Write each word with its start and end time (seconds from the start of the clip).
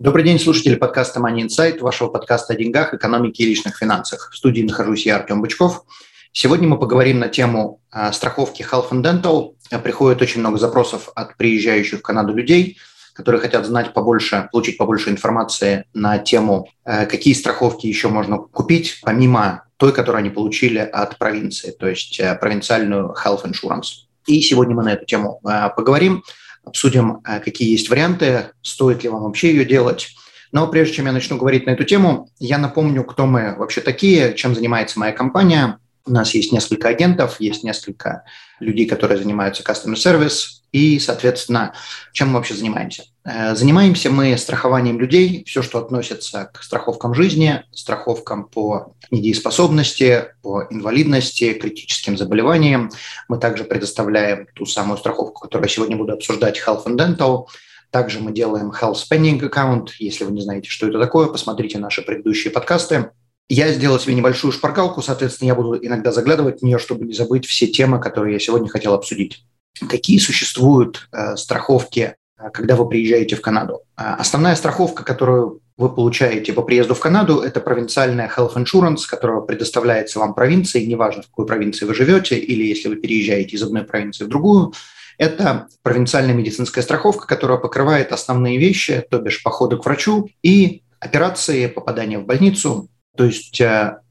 Добрый 0.00 0.24
день, 0.24 0.38
слушатели 0.40 0.76
подкаста 0.76 1.20
Money 1.20 1.46
Insight, 1.46 1.80
вашего 1.80 2.08
подкаста 2.08 2.54
о 2.54 2.56
деньгах, 2.56 2.94
экономике 2.94 3.42
и 3.42 3.46
личных 3.46 3.76
финансах. 3.76 4.30
В 4.32 4.36
студии 4.38 4.62
нахожусь 4.62 5.04
я, 5.04 5.16
Артем 5.16 5.42
Бычков. 5.42 5.84
Сегодня 6.32 6.66
мы 6.66 6.78
поговорим 6.78 7.18
на 7.18 7.28
тему 7.28 7.82
а, 7.90 8.10
страховки 8.10 8.62
Health 8.62 8.92
and 8.92 9.02
Dental. 9.02 9.82
Приходит 9.82 10.22
очень 10.22 10.40
много 10.40 10.56
запросов 10.56 11.10
от 11.14 11.36
приезжающих 11.36 11.98
в 11.98 12.02
Канаду 12.02 12.32
людей, 12.32 12.78
которые 13.12 13.42
хотят 13.42 13.66
знать 13.66 13.92
побольше, 13.92 14.48
получить 14.50 14.78
побольше 14.78 15.10
информации 15.10 15.84
на 15.92 16.16
тему, 16.16 16.70
а, 16.82 17.04
какие 17.04 17.34
страховки 17.34 17.86
еще 17.86 18.08
можно 18.08 18.38
купить, 18.38 19.02
помимо 19.02 19.64
той, 19.76 19.92
которую 19.92 20.20
они 20.20 20.30
получили 20.30 20.78
от 20.78 21.18
провинции, 21.18 21.72
то 21.72 21.86
есть 21.86 22.18
а, 22.20 22.36
провинциальную 22.36 23.14
Health 23.22 23.44
Insurance. 23.44 24.06
И 24.26 24.40
сегодня 24.40 24.74
мы 24.74 24.82
на 24.82 24.94
эту 24.94 25.04
тему 25.04 25.42
поговорим 25.76 26.22
обсудим, 26.64 27.20
э, 27.24 27.40
какие 27.40 27.70
есть 27.70 27.88
варианты, 27.88 28.50
стоит 28.62 29.02
ли 29.02 29.08
вам 29.08 29.24
вообще 29.24 29.50
ее 29.50 29.64
делать. 29.64 30.08
Но 30.52 30.66
прежде 30.66 30.96
чем 30.96 31.06
я 31.06 31.12
начну 31.12 31.36
говорить 31.36 31.66
на 31.66 31.70
эту 31.70 31.84
тему, 31.84 32.28
я 32.38 32.58
напомню, 32.58 33.04
кто 33.04 33.26
мы 33.26 33.54
вообще 33.56 33.80
такие, 33.80 34.34
чем 34.34 34.54
занимается 34.54 34.98
моя 34.98 35.12
компания. 35.12 35.78
У 36.06 36.12
нас 36.12 36.34
есть 36.34 36.52
несколько 36.52 36.88
агентов, 36.88 37.40
есть 37.40 37.62
несколько 37.62 38.24
людей, 38.58 38.86
которые 38.86 39.18
занимаются 39.18 39.62
customer 39.62 39.94
service, 39.94 40.60
и, 40.72 40.98
соответственно, 41.00 41.74
чем 42.12 42.28
мы 42.28 42.34
вообще 42.34 42.54
занимаемся? 42.54 43.04
Э, 43.24 43.54
занимаемся 43.56 44.08
мы 44.10 44.36
страхованием 44.38 45.00
людей, 45.00 45.44
все, 45.46 45.62
что 45.62 45.78
относится 45.78 46.50
к 46.52 46.62
страховкам 46.62 47.12
жизни, 47.12 47.64
страховкам 47.72 48.44
по 48.44 48.94
недееспособности, 49.10 50.26
по 50.42 50.66
инвалидности, 50.70 51.52
критическим 51.54 52.16
заболеваниям. 52.16 52.90
Мы 53.28 53.38
также 53.38 53.64
предоставляем 53.64 54.46
ту 54.54 54.64
самую 54.64 54.96
страховку, 54.98 55.40
которую 55.40 55.68
я 55.68 55.74
сегодня 55.74 55.96
буду 55.96 56.12
обсуждать, 56.12 56.60
Health 56.64 56.86
and 56.86 56.96
Dental. 56.96 57.46
Также 57.90 58.20
мы 58.20 58.32
делаем 58.32 58.70
Health 58.70 58.98
Spending 59.10 59.40
Account. 59.40 59.88
Если 59.98 60.24
вы 60.24 60.30
не 60.30 60.40
знаете, 60.40 60.70
что 60.70 60.86
это 60.86 61.00
такое, 61.00 61.26
посмотрите 61.26 61.78
наши 61.78 62.02
предыдущие 62.02 62.52
подкасты. 62.52 63.10
Я 63.50 63.72
сделал 63.72 63.98
себе 63.98 64.14
небольшую 64.14 64.52
шпаргалку, 64.52 65.02
соответственно, 65.02 65.48
я 65.48 65.54
буду 65.56 65.76
иногда 65.84 66.12
заглядывать 66.12 66.60
в 66.60 66.62
нее, 66.62 66.78
чтобы 66.78 67.04
не 67.04 67.12
забыть 67.12 67.46
все 67.46 67.66
темы, 67.66 68.00
которые 68.00 68.34
я 68.34 68.38
сегодня 68.38 68.68
хотел 68.68 68.94
обсудить. 68.94 69.44
Какие 69.88 70.18
существуют 70.18 71.08
э, 71.12 71.34
страховки, 71.34 72.14
э, 72.38 72.50
когда 72.52 72.76
вы 72.76 72.88
приезжаете 72.88 73.34
в 73.34 73.40
Канаду? 73.40 73.80
Э, 73.98 74.14
основная 74.20 74.54
страховка, 74.54 75.02
которую 75.02 75.62
вы 75.76 75.92
получаете 75.92 76.52
по 76.52 76.62
приезду 76.62 76.94
в 76.94 77.00
Канаду, 77.00 77.40
это 77.40 77.58
провинциальная 77.58 78.30
health 78.32 78.54
insurance, 78.54 79.00
которая 79.08 79.40
предоставляется 79.40 80.20
вам 80.20 80.34
провинцией, 80.34 80.86
неважно, 80.86 81.22
в 81.22 81.26
какой 81.26 81.46
провинции 81.46 81.86
вы 81.86 81.94
живете, 81.94 82.38
или 82.38 82.62
если 82.62 82.88
вы 82.88 82.96
переезжаете 82.96 83.56
из 83.56 83.62
одной 83.64 83.82
провинции 83.82 84.22
в 84.22 84.28
другую, 84.28 84.74
это 85.18 85.66
провинциальная 85.82 86.34
медицинская 86.34 86.84
страховка, 86.84 87.26
которая 87.26 87.58
покрывает 87.58 88.12
основные 88.12 88.58
вещи, 88.58 89.04
то 89.10 89.18
бишь 89.18 89.42
походы 89.42 89.76
к 89.76 89.84
врачу 89.84 90.28
и 90.40 90.82
операции, 91.00 91.66
попадания 91.66 92.20
в 92.20 92.26
больницу, 92.26 92.88
то 93.20 93.24
есть 93.26 93.60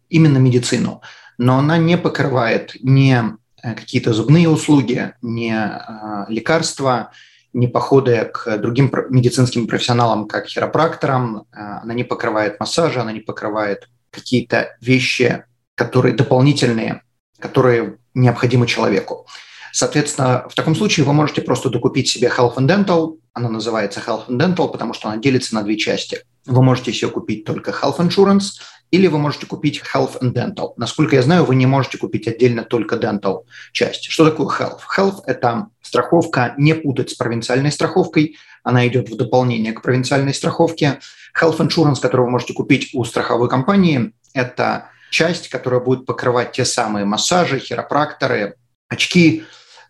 именно 0.09 0.37
медицину. 0.37 1.01
Но 1.37 1.57
она 1.57 1.77
не 1.77 1.97
покрывает 1.97 2.75
не 2.81 3.39
Э, 3.61 3.73
какие-то 3.73 4.13
зубные 4.13 4.49
услуги, 4.49 5.13
не 5.21 5.53
э, 5.53 6.25
лекарства, 6.29 7.11
не 7.51 7.67
походы 7.67 8.29
к 8.33 8.57
другим 8.57 8.91
медицинским 9.09 9.67
профессионалам, 9.67 10.27
как 10.27 10.47
хиропракторам, 10.47 11.45
э, 11.51 11.59
она 11.83 11.93
не 11.93 12.03
покрывает 12.03 12.59
массажи, 12.59 12.99
она 12.99 13.11
не 13.11 13.19
покрывает 13.19 13.89
какие-то 14.11 14.77
вещи, 14.81 15.43
которые 15.75 16.15
дополнительные, 16.15 17.01
которые 17.39 17.97
необходимы 18.13 18.65
человеку. 18.65 19.27
Соответственно, 19.71 20.47
в 20.49 20.55
таком 20.55 20.75
случае 20.75 21.05
вы 21.05 21.13
можете 21.13 21.41
просто 21.41 21.69
докупить 21.69 22.09
себе 22.09 22.31
Health 22.35 22.55
and 22.55 22.67
Dental. 22.67 23.17
Она 23.33 23.49
называется 23.49 24.01
Health 24.05 24.27
and 24.27 24.39
Dental, 24.39 24.69
потому 24.71 24.93
что 24.93 25.09
она 25.09 25.17
делится 25.17 25.53
на 25.53 25.63
две 25.63 25.77
части. 25.77 26.19
Вы 26.45 26.63
можете 26.63 26.91
себе 26.91 27.11
купить 27.11 27.45
только 27.45 27.71
Health 27.71 27.99
Insurance 27.99 28.61
или 28.91 29.07
вы 29.07 29.19
можете 29.19 29.45
купить 29.45 29.81
Health 29.93 30.19
and 30.21 30.33
Dental. 30.33 30.73
Насколько 30.77 31.15
я 31.15 31.21
знаю, 31.21 31.45
вы 31.45 31.55
не 31.55 31.65
можете 31.65 31.97
купить 31.97 32.27
отдельно 32.27 32.63
только 32.63 32.95
Dental 32.95 33.43
часть. 33.71 34.05
Что 34.05 34.29
такое 34.29 34.47
Health? 34.47 34.79
Health– 34.97 35.21
это 35.27 35.67
страховка, 35.81 36.53
не 36.57 36.73
путать 36.73 37.11
с 37.11 37.13
провинциальной 37.13 37.71
страховкой. 37.71 38.37
Она 38.63 38.87
идет 38.87 39.09
в 39.09 39.15
дополнение 39.15 39.73
к 39.73 39.81
провинциальной 39.81 40.33
страховке. 40.33 40.99
Health 41.39 41.57
Insurance, 41.57 42.01
которую 42.01 42.25
вы 42.27 42.31
можете 42.31 42.53
купить 42.53 42.89
у 42.93 43.03
страховой 43.05 43.49
компании, 43.49 44.11
это 44.33 44.89
часть, 45.11 45.49
которая 45.49 45.79
будет 45.79 46.05
покрывать 46.05 46.51
те 46.51 46.65
самые 46.65 47.05
массажи, 47.05 47.59
хиропракторы, 47.59 48.55
очки. 48.87 49.43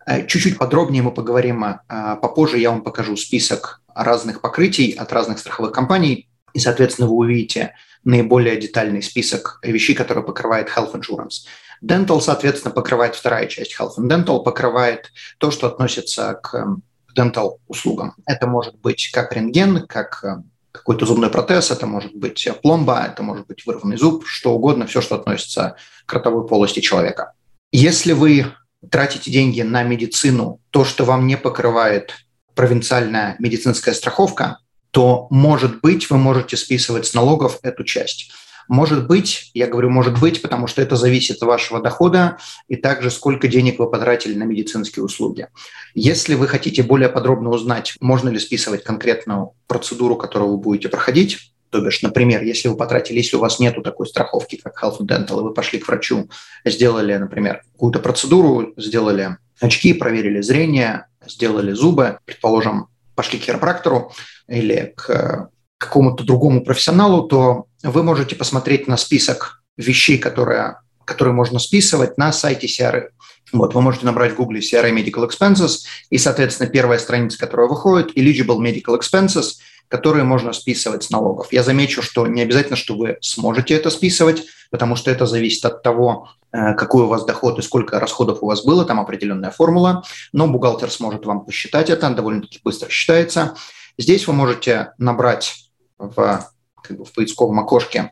Э, 0.06 0.26
чуть-чуть 0.26 0.58
подробнее 0.58 1.04
мы 1.04 1.12
поговорим 1.12 1.64
э, 1.64 1.78
попозже. 2.22 2.60
Я 2.60 2.72
вам 2.72 2.82
покажу 2.82 3.16
список 3.16 3.82
разных 3.94 4.42
покрытий 4.42 4.92
от 4.92 5.12
разных 5.12 5.40
страховых 5.40 5.72
компаний. 5.72 6.30
И, 6.54 6.60
соответственно, 6.60 7.08
вы 7.08 7.16
увидите 7.16 7.76
наиболее 8.04 8.58
детальный 8.58 9.02
список 9.02 9.60
вещей, 9.64 9.96
которые 9.96 10.24
покрывает 10.24 10.70
Health 10.70 10.94
Insurance. 10.94 11.46
Dental, 11.84 12.20
соответственно, 12.22 12.74
покрывает 12.74 13.16
вторая 13.16 13.48
часть 13.48 13.76
Health 13.80 13.98
and 13.98 14.10
Dental, 14.10 14.44
покрывает 14.44 15.12
то, 15.38 15.52
что 15.52 15.68
относится 15.68 16.40
к 16.42 16.78
dental 17.18 17.58
услугам. 17.68 18.16
Это 18.26 18.48
может 18.48 18.80
быть 18.80 19.10
как 19.12 19.34
рентген, 19.34 19.88
как 19.88 20.24
э, 20.24 20.38
какой-то 20.72 21.06
зубной 21.06 21.30
протез, 21.30 21.72
это 21.72 21.86
может 21.86 22.16
быть 22.16 22.48
пломба, 22.62 23.06
это 23.06 23.24
может 23.24 23.48
быть 23.48 23.66
вырванный 23.66 23.98
зуб, 23.98 24.26
что 24.26 24.54
угодно, 24.54 24.86
все, 24.86 25.02
что 25.02 25.16
относится 25.16 25.76
к 26.06 26.14
ротовой 26.14 26.48
полости 26.48 26.80
человека. 26.80 27.34
Если 27.72 28.14
вы 28.14 28.54
тратите 28.90 29.32
деньги 29.32 29.62
на 29.62 29.84
медицину, 29.84 30.60
то, 30.70 30.86
что 30.86 31.06
вам 31.06 31.28
не 31.28 31.38
покрывает 31.38 32.14
провинциальная 32.56 33.36
медицинская 33.40 33.94
страховка, 33.94 34.60
то, 34.92 35.28
может 35.30 35.82
быть, 35.82 36.10
вы 36.10 36.18
можете 36.18 36.58
списывать 36.58 37.06
с 37.06 37.14
налогов 37.14 37.60
эту 37.62 37.84
часть. 37.84 38.32
Может 38.70 39.08
быть, 39.08 39.50
я 39.56 39.66
говорю 39.66 39.90
может 39.90 40.20
быть, 40.20 40.44
потому 40.44 40.68
что 40.68 40.84
это 40.84 40.96
зависит 40.96 41.38
от 41.38 41.48
вашего 41.48 41.82
дохода 41.82 42.38
и 42.68 42.76
также 42.76 43.10
сколько 43.10 43.48
денег 43.48 43.80
вы 43.80 43.90
потратили 43.90 44.36
на 44.36 44.44
медицинские 44.44 45.04
услуги. 45.04 45.48
Если 45.96 46.36
вы 46.36 46.48
хотите 46.48 46.84
более 46.84 47.10
подробно 47.10 47.50
узнать, 47.50 47.96
можно 48.00 48.30
ли 48.30 48.38
списывать 48.38 48.84
конкретную 48.84 49.54
процедуру, 49.66 50.16
которую 50.16 50.52
вы 50.52 50.58
будете 50.58 50.88
проходить, 50.88 51.52
то 51.72 51.82
бишь, 51.82 52.04
например, 52.04 52.44
если 52.44 52.68
вы 52.68 52.78
потратили, 52.78 53.18
если 53.18 53.38
у 53.38 53.40
вас 53.40 53.60
нет 53.60 53.76
такой 53.84 54.08
страховки, 54.08 54.56
как 54.56 54.82
Health 54.84 55.00
Dental, 55.02 55.40
и 55.40 55.44
вы 55.44 55.54
пошли 55.54 55.80
к 55.80 55.88
врачу, 55.88 56.30
сделали, 56.64 57.16
например, 57.16 57.64
какую-то 57.74 58.00
процедуру, 58.00 58.74
сделали 58.78 59.38
очки, 59.60 59.94
проверили 59.94 60.42
зрение, 60.42 61.08
сделали 61.26 61.74
зубы, 61.74 62.20
предположим, 62.26 62.88
пошли 63.20 63.38
к 63.38 63.44
хиропрактору 63.44 64.14
или 64.48 64.94
к 64.96 65.50
какому-то 65.78 66.24
другому 66.24 66.64
профессионалу, 66.64 67.28
то 67.28 67.66
вы 67.84 68.02
можете 68.02 68.34
посмотреть 68.34 68.88
на 68.88 68.96
список 68.96 69.62
вещей, 69.76 70.18
которые, 70.18 70.78
которые 71.04 71.34
можно 71.34 71.60
списывать 71.60 72.18
на 72.18 72.32
сайте 72.32 72.68
CRA. 72.68 73.10
Вот, 73.52 73.74
вы 73.74 73.82
можете 73.82 74.06
набрать 74.06 74.32
в 74.32 74.36
Google 74.38 74.60
CRA 74.60 74.90
Medical 74.94 75.30
Expenses, 75.30 75.80
и, 76.10 76.18
соответственно, 76.18 76.70
первая 76.70 76.98
страница, 76.98 77.38
которая 77.38 77.68
выходит, 77.68 78.16
Eligible 78.16 78.60
Medical 78.60 78.98
Expenses, 78.98 79.56
которые 79.90 80.24
можно 80.24 80.54
списывать 80.54 81.04
с 81.04 81.10
налогов. 81.10 81.52
Я 81.52 81.64
замечу, 81.64 82.02
что 82.02 82.26
не 82.26 82.44
обязательно, 82.44 82.78
что 82.78 82.96
вы 82.96 83.18
сможете 83.20 83.74
это 83.74 83.90
списывать, 83.90 84.46
потому 84.70 84.96
что 84.96 85.12
это 85.12 85.26
зависит 85.26 85.66
от 85.66 85.82
того, 85.84 86.30
э, 86.52 86.74
какой 86.76 87.04
у 87.04 87.08
вас 87.08 87.26
доход 87.26 87.60
и 87.60 87.62
сколько 87.62 88.00
расходов 88.00 88.40
у 88.42 88.48
вас 88.48 88.64
было, 88.64 88.86
там 88.86 89.00
определенная 89.00 89.52
формула, 89.52 90.04
но 90.34 90.48
бухгалтер 90.48 90.92
сможет 90.92 91.26
вам 91.26 91.46
посчитать 91.46 91.90
это, 91.90 92.10
довольно-таки 92.10 92.60
быстро 92.64 92.90
считается. 92.90 93.56
Здесь 93.98 94.28
вы 94.28 94.34
можете 94.34 94.94
набрать 94.98 95.72
в, 95.98 96.46
как 96.82 96.98
бы 96.98 97.06
в 97.06 97.14
поисковом 97.14 97.60
окошке 97.60 98.12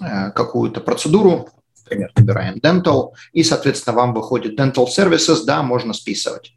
э, 0.00 0.30
какую-то 0.30 0.80
процедуру, 0.80 1.48
например, 1.84 2.12
набираем 2.16 2.56
dental, 2.56 3.10
и, 3.32 3.42
соответственно, 3.42 3.96
вам 3.96 4.14
выходит 4.14 4.58
dental 4.58 4.86
services, 4.86 5.44
да, 5.44 5.62
можно 5.62 5.92
списывать. 5.92 6.54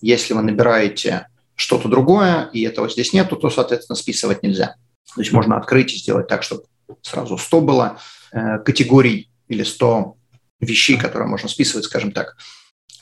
Если 0.00 0.34
вы 0.34 0.42
набираете 0.42 1.28
что-то 1.54 1.88
другое, 1.88 2.48
и 2.52 2.62
этого 2.62 2.88
здесь 2.88 3.12
нету, 3.12 3.36
то, 3.36 3.50
соответственно, 3.50 3.96
списывать 3.96 4.42
нельзя. 4.42 4.76
То 5.14 5.20
есть 5.20 5.32
можно 5.32 5.56
открыть 5.56 5.92
и 5.92 5.96
сделать 5.96 6.26
так, 6.26 6.42
чтобы 6.42 6.64
сразу 7.02 7.38
100 7.38 7.60
было 7.60 7.98
категорий 8.32 9.30
или 9.48 9.62
100 9.62 10.16
вещей, 10.60 10.96
которые 10.96 11.28
можно 11.28 11.48
списывать, 11.48 11.84
скажем 11.84 12.12
так. 12.12 12.36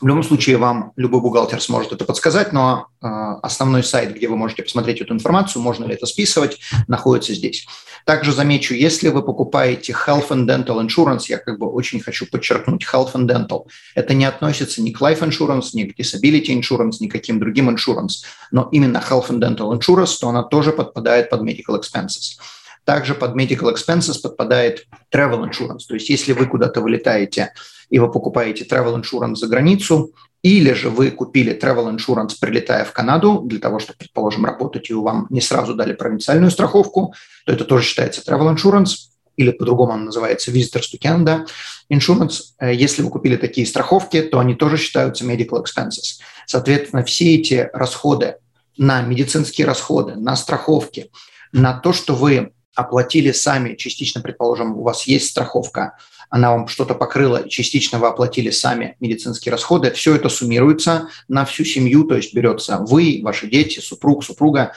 В 0.00 0.06
любом 0.06 0.22
случае, 0.22 0.56
вам 0.56 0.92
любой 0.96 1.20
бухгалтер 1.20 1.60
сможет 1.60 1.92
это 1.92 2.06
подсказать, 2.06 2.54
но 2.54 2.86
э, 3.02 3.06
основной 3.42 3.84
сайт, 3.84 4.14
где 4.14 4.28
вы 4.28 4.36
можете 4.36 4.62
посмотреть 4.62 5.02
эту 5.02 5.12
информацию, 5.12 5.60
можно 5.60 5.84
ли 5.84 5.92
это 5.92 6.06
списывать, 6.06 6.58
находится 6.88 7.34
здесь. 7.34 7.66
Также 8.06 8.32
замечу, 8.32 8.72
если 8.72 9.08
вы 9.08 9.22
покупаете 9.22 9.92
Health 9.92 10.28
and 10.30 10.46
Dental 10.46 10.82
Insurance, 10.82 11.24
я 11.28 11.36
как 11.36 11.58
бы 11.58 11.70
очень 11.70 12.00
хочу 12.00 12.24
подчеркнуть 12.24 12.86
Health 12.90 13.12
and 13.12 13.26
Dental, 13.26 13.66
это 13.94 14.14
не 14.14 14.24
относится 14.24 14.80
ни 14.80 14.90
к 14.90 15.02
Life 15.02 15.20
Insurance, 15.20 15.70
ни 15.74 15.84
к 15.84 15.98
Disability 15.98 16.58
Insurance, 16.58 16.96
ни 17.00 17.08
к 17.08 17.12
каким 17.12 17.38
другим 17.38 17.68
insurance, 17.68 18.24
но 18.50 18.70
именно 18.72 19.04
Health 19.06 19.28
and 19.28 19.40
Dental 19.40 19.78
Insurance, 19.78 20.16
то 20.18 20.30
она 20.30 20.44
тоже 20.44 20.72
подпадает 20.72 21.28
под 21.28 21.42
Medical 21.42 21.78
Expenses. 21.78 22.38
Также 22.84 23.14
под 23.14 23.36
medical 23.36 23.74
expenses 23.74 24.20
подпадает 24.22 24.86
travel 25.14 25.48
insurance. 25.48 25.80
То 25.88 25.94
есть 25.94 26.08
если 26.08 26.32
вы 26.32 26.46
куда-то 26.46 26.80
вылетаете 26.80 27.52
и 27.88 27.98
вы 27.98 28.10
покупаете 28.10 28.64
travel 28.64 29.00
insurance 29.00 29.36
за 29.36 29.46
границу, 29.48 30.12
или 30.42 30.72
же 30.72 30.88
вы 30.88 31.10
купили 31.10 31.58
travel 31.58 31.94
insurance, 31.94 32.32
прилетая 32.40 32.84
в 32.84 32.92
Канаду, 32.92 33.42
для 33.44 33.58
того, 33.58 33.78
чтобы, 33.78 33.98
предположим, 33.98 34.46
работать, 34.46 34.88
и 34.88 34.94
вам 34.94 35.26
не 35.28 35.40
сразу 35.40 35.74
дали 35.74 35.92
провинциальную 35.92 36.50
страховку, 36.50 37.14
то 37.44 37.52
это 37.52 37.64
тоже 37.64 37.84
считается 37.84 38.22
travel 38.22 38.54
insurance, 38.54 39.10
или 39.36 39.50
по-другому 39.50 39.92
он 39.92 40.04
называется 40.04 40.50
Visitors 40.50 40.84
to 40.92 40.98
Canada 41.00 41.46
Insurance. 41.92 42.52
Э, 42.58 42.74
если 42.74 43.02
вы 43.02 43.10
купили 43.10 43.36
такие 43.36 43.66
страховки, 43.66 44.20
то 44.22 44.38
они 44.38 44.54
тоже 44.54 44.76
считаются 44.76 45.24
medical 45.24 45.62
expenses. 45.62 46.20
Соответственно, 46.46 47.04
все 47.04 47.36
эти 47.36 47.68
расходы 47.72 48.36
на 48.76 49.02
медицинские 49.02 49.66
расходы, 49.66 50.14
на 50.16 50.36
страховки, 50.36 51.10
на 51.52 51.78
то, 51.78 51.92
что 51.92 52.14
вы 52.14 52.52
оплатили 52.74 53.32
сами, 53.32 53.74
частично, 53.74 54.20
предположим, 54.20 54.76
у 54.76 54.82
вас 54.82 55.06
есть 55.06 55.30
страховка, 55.30 55.96
она 56.28 56.52
вам 56.52 56.68
что-то 56.68 56.94
покрыла, 56.94 57.48
частично 57.48 57.98
вы 57.98 58.06
оплатили 58.06 58.50
сами 58.50 58.96
медицинские 59.00 59.52
расходы, 59.52 59.90
все 59.90 60.14
это 60.14 60.28
суммируется 60.28 61.08
на 61.28 61.44
всю 61.44 61.64
семью, 61.64 62.04
то 62.04 62.14
есть 62.14 62.32
берется 62.32 62.78
вы, 62.78 63.20
ваши 63.22 63.48
дети, 63.48 63.80
супруг, 63.80 64.24
супруга, 64.24 64.72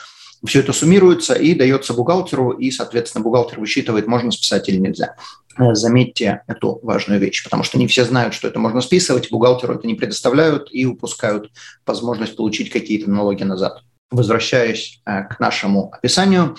все 0.46 0.60
это 0.60 0.74
суммируется 0.74 1.36
и 1.36 1.54
дается 1.54 1.94
бухгалтеру, 1.94 2.52
и, 2.52 2.70
соответственно, 2.72 3.24
бухгалтер 3.24 3.60
высчитывает, 3.60 4.08
можно 4.08 4.32
списать 4.32 4.68
или 4.68 4.78
нельзя. 4.78 5.16
Э, 5.58 5.74
заметьте 5.74 6.42
эту 6.48 6.80
важную 6.84 7.20
вещь, 7.20 7.44
потому 7.44 7.64
что 7.64 7.78
не 7.78 7.88
все 7.88 8.04
знают, 8.04 8.34
что 8.34 8.48
это 8.48 8.60
можно 8.60 8.82
списывать, 8.82 9.32
бухгалтеру 9.32 9.76
это 9.76 9.88
не 9.88 9.94
предоставляют 9.94 10.68
и 10.72 10.86
упускают 10.86 11.52
возможность 11.86 12.36
получить 12.36 12.72
какие-то 12.72 13.10
налоги 13.10 13.44
назад. 13.44 13.84
Возвращаясь 14.12 15.02
э, 15.06 15.24
к 15.24 15.40
нашему 15.40 15.92
описанию, 15.94 16.58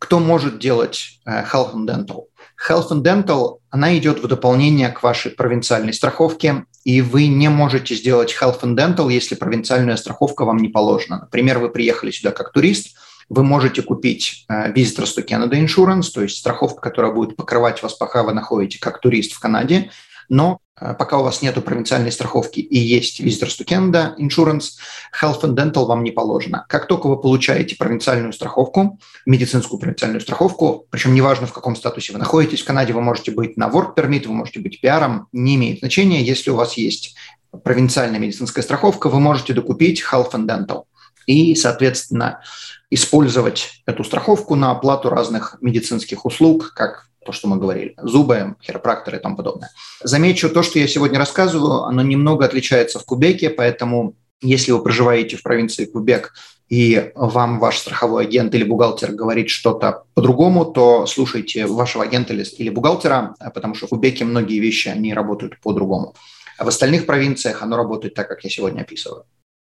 кто 0.00 0.18
может 0.18 0.58
делать 0.58 1.20
э, 1.26 1.44
Health 1.44 1.74
and 1.74 1.86
Dental? 1.86 2.24
Health 2.68 2.90
and 2.90 3.02
Dental, 3.02 3.58
она 3.68 3.96
идет 3.96 4.22
в 4.22 4.26
дополнение 4.26 4.88
к 4.88 5.02
вашей 5.02 5.30
провинциальной 5.30 5.92
страховке, 5.92 6.64
и 6.84 7.02
вы 7.02 7.26
не 7.26 7.48
можете 7.48 7.94
сделать 7.94 8.34
Health 8.40 8.62
and 8.62 8.76
Dental, 8.76 9.12
если 9.12 9.34
провинциальная 9.34 9.96
страховка 9.96 10.44
вам 10.44 10.56
не 10.56 10.68
положена. 10.68 11.20
Например, 11.20 11.58
вы 11.58 11.68
приехали 11.68 12.10
сюда 12.10 12.32
как 12.32 12.50
турист, 12.50 12.96
вы 13.28 13.44
можете 13.44 13.82
купить 13.82 14.46
э, 14.48 14.72
Visitors 14.72 15.14
to 15.16 15.24
Canada 15.24 15.52
Insurance, 15.52 16.10
то 16.12 16.22
есть 16.22 16.38
страховка, 16.38 16.80
которая 16.80 17.12
будет 17.12 17.36
покрывать 17.36 17.82
вас, 17.82 17.92
пока 17.92 18.22
вы 18.22 18.32
находитесь 18.32 18.80
как 18.80 19.00
турист 19.00 19.34
в 19.34 19.38
Канаде, 19.38 19.90
но 20.30 20.60
э, 20.80 20.94
пока 20.94 21.18
у 21.18 21.22
вас 21.22 21.42
нет 21.42 21.62
провинциальной 21.62 22.10
страховки 22.10 22.60
и 22.60 22.78
есть 22.78 23.20
Visitors 23.20 23.58
to 23.58 23.66
Canada 23.66 24.14
Insurance, 24.18 24.78
Health 25.20 25.42
and 25.42 25.54
Dental 25.54 25.84
вам 25.84 26.02
не 26.02 26.12
положено. 26.12 26.64
Как 26.68 26.86
только 26.86 27.08
вы 27.08 27.20
получаете 27.20 27.76
провинциальную 27.76 28.32
страховку, 28.32 28.98
медицинскую 29.26 29.78
провинциальную 29.78 30.22
страховку, 30.22 30.86
причем 30.88 31.14
неважно, 31.14 31.46
в 31.46 31.52
каком 31.52 31.76
статусе 31.76 32.14
вы 32.14 32.18
находитесь, 32.18 32.62
в 32.62 32.64
Канаде 32.64 32.94
вы 32.94 33.02
можете 33.02 33.32
быть 33.32 33.58
на 33.58 33.68
work 33.68 33.94
permit, 33.94 34.26
вы 34.26 34.32
можете 34.32 34.60
быть 34.60 34.80
пиаром, 34.80 35.28
не 35.32 35.56
имеет 35.56 35.80
значения, 35.80 36.22
если 36.22 36.50
у 36.50 36.56
вас 36.56 36.74
есть 36.74 37.16
провинциальная 37.64 38.20
медицинская 38.20 38.62
страховка, 38.62 39.08
вы 39.08 39.20
можете 39.20 39.52
докупить 39.52 40.02
Health 40.02 40.32
and 40.32 40.46
Dental 40.46 40.84
и, 41.26 41.54
соответственно, 41.56 42.40
использовать 42.88 43.82
эту 43.86 44.04
страховку 44.04 44.54
на 44.54 44.70
оплату 44.70 45.10
разных 45.10 45.56
медицинских 45.60 46.24
услуг, 46.24 46.72
как 46.74 47.09
то, 47.24 47.32
что 47.32 47.48
мы 47.48 47.58
говорили, 47.58 47.94
зубы, 47.98 48.56
хиропракторы 48.62 49.18
и 49.18 49.20
тому 49.20 49.36
подобное. 49.36 49.70
Замечу, 50.02 50.48
то, 50.48 50.62
что 50.62 50.78
я 50.78 50.88
сегодня 50.88 51.18
рассказываю, 51.18 51.84
оно 51.84 52.02
немного 52.02 52.44
отличается 52.44 52.98
в 52.98 53.04
Кубеке, 53.04 53.50
поэтому 53.50 54.14
если 54.42 54.72
вы 54.72 54.82
проживаете 54.82 55.36
в 55.36 55.42
провинции 55.42 55.84
Кубек, 55.84 56.32
и 56.70 57.10
вам 57.16 57.58
ваш 57.58 57.78
страховой 57.78 58.24
агент 58.24 58.54
или 58.54 58.62
бухгалтер 58.62 59.12
говорит 59.12 59.50
что-то 59.50 60.04
по-другому, 60.14 60.64
то 60.64 61.04
слушайте 61.04 61.66
вашего 61.66 62.04
агента 62.04 62.32
или, 62.32 62.70
бухгалтера, 62.70 63.34
потому 63.52 63.74
что 63.74 63.86
в 63.86 63.90
Кубеке 63.90 64.24
многие 64.24 64.60
вещи, 64.60 64.88
они 64.88 65.12
работают 65.12 65.60
по-другому. 65.60 66.14
А 66.58 66.64
в 66.64 66.68
остальных 66.68 67.06
провинциях 67.06 67.62
оно 67.62 67.76
работает 67.76 68.14
так, 68.14 68.28
как 68.28 68.44
я 68.44 68.50
сегодня 68.50 68.82
описываю. 68.82 69.24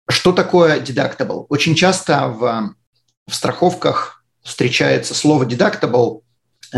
Что 0.08 0.32
такое 0.32 0.78
deductible? 0.80 1.46
Очень 1.48 1.74
часто 1.74 2.28
в, 2.28 2.74
в 3.26 3.34
страховках 3.34 4.24
встречается 4.42 5.14
слово 5.14 5.44
deductible 5.44 6.20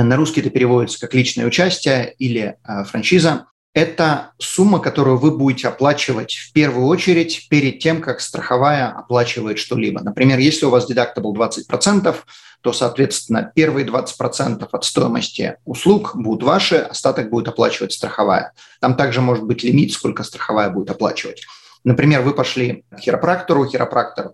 на 0.02 0.16
русский 0.16 0.40
это 0.40 0.50
переводится 0.50 1.00
как 1.00 1.14
личное 1.14 1.46
участие 1.46 2.14
или 2.18 2.56
э, 2.66 2.84
франшиза. 2.84 3.46
Это 3.74 4.32
сумма, 4.38 4.78
которую 4.78 5.18
вы 5.18 5.36
будете 5.36 5.66
оплачивать 5.66 6.34
в 6.34 6.52
первую 6.52 6.86
очередь 6.86 7.48
перед 7.48 7.80
тем, 7.80 8.00
как 8.00 8.20
страховая 8.20 8.88
оплачивает 8.88 9.58
что-либо. 9.58 10.00
Например, 10.00 10.38
если 10.38 10.66
у 10.66 10.70
вас 10.70 10.88
deductible 10.88 11.34
20%, 11.34 12.14
то, 12.60 12.72
соответственно, 12.72 13.52
первые 13.54 13.84
20% 13.84 14.68
от 14.70 14.84
стоимости 14.84 15.56
услуг 15.64 16.12
будут 16.14 16.44
ваши, 16.44 16.76
остаток 16.76 17.30
будет 17.30 17.48
оплачивать 17.48 17.92
страховая. 17.92 18.52
Там 18.80 18.96
также 18.96 19.20
может 19.20 19.44
быть 19.44 19.64
лимит, 19.64 19.92
сколько 19.92 20.22
страховая 20.22 20.70
будет 20.70 20.90
оплачивать. 20.90 21.44
Например, 21.82 22.22
вы 22.22 22.32
пошли 22.32 22.84
к 22.90 23.00
хиропрактору, 23.00 23.66
хиропрактор 23.66 24.32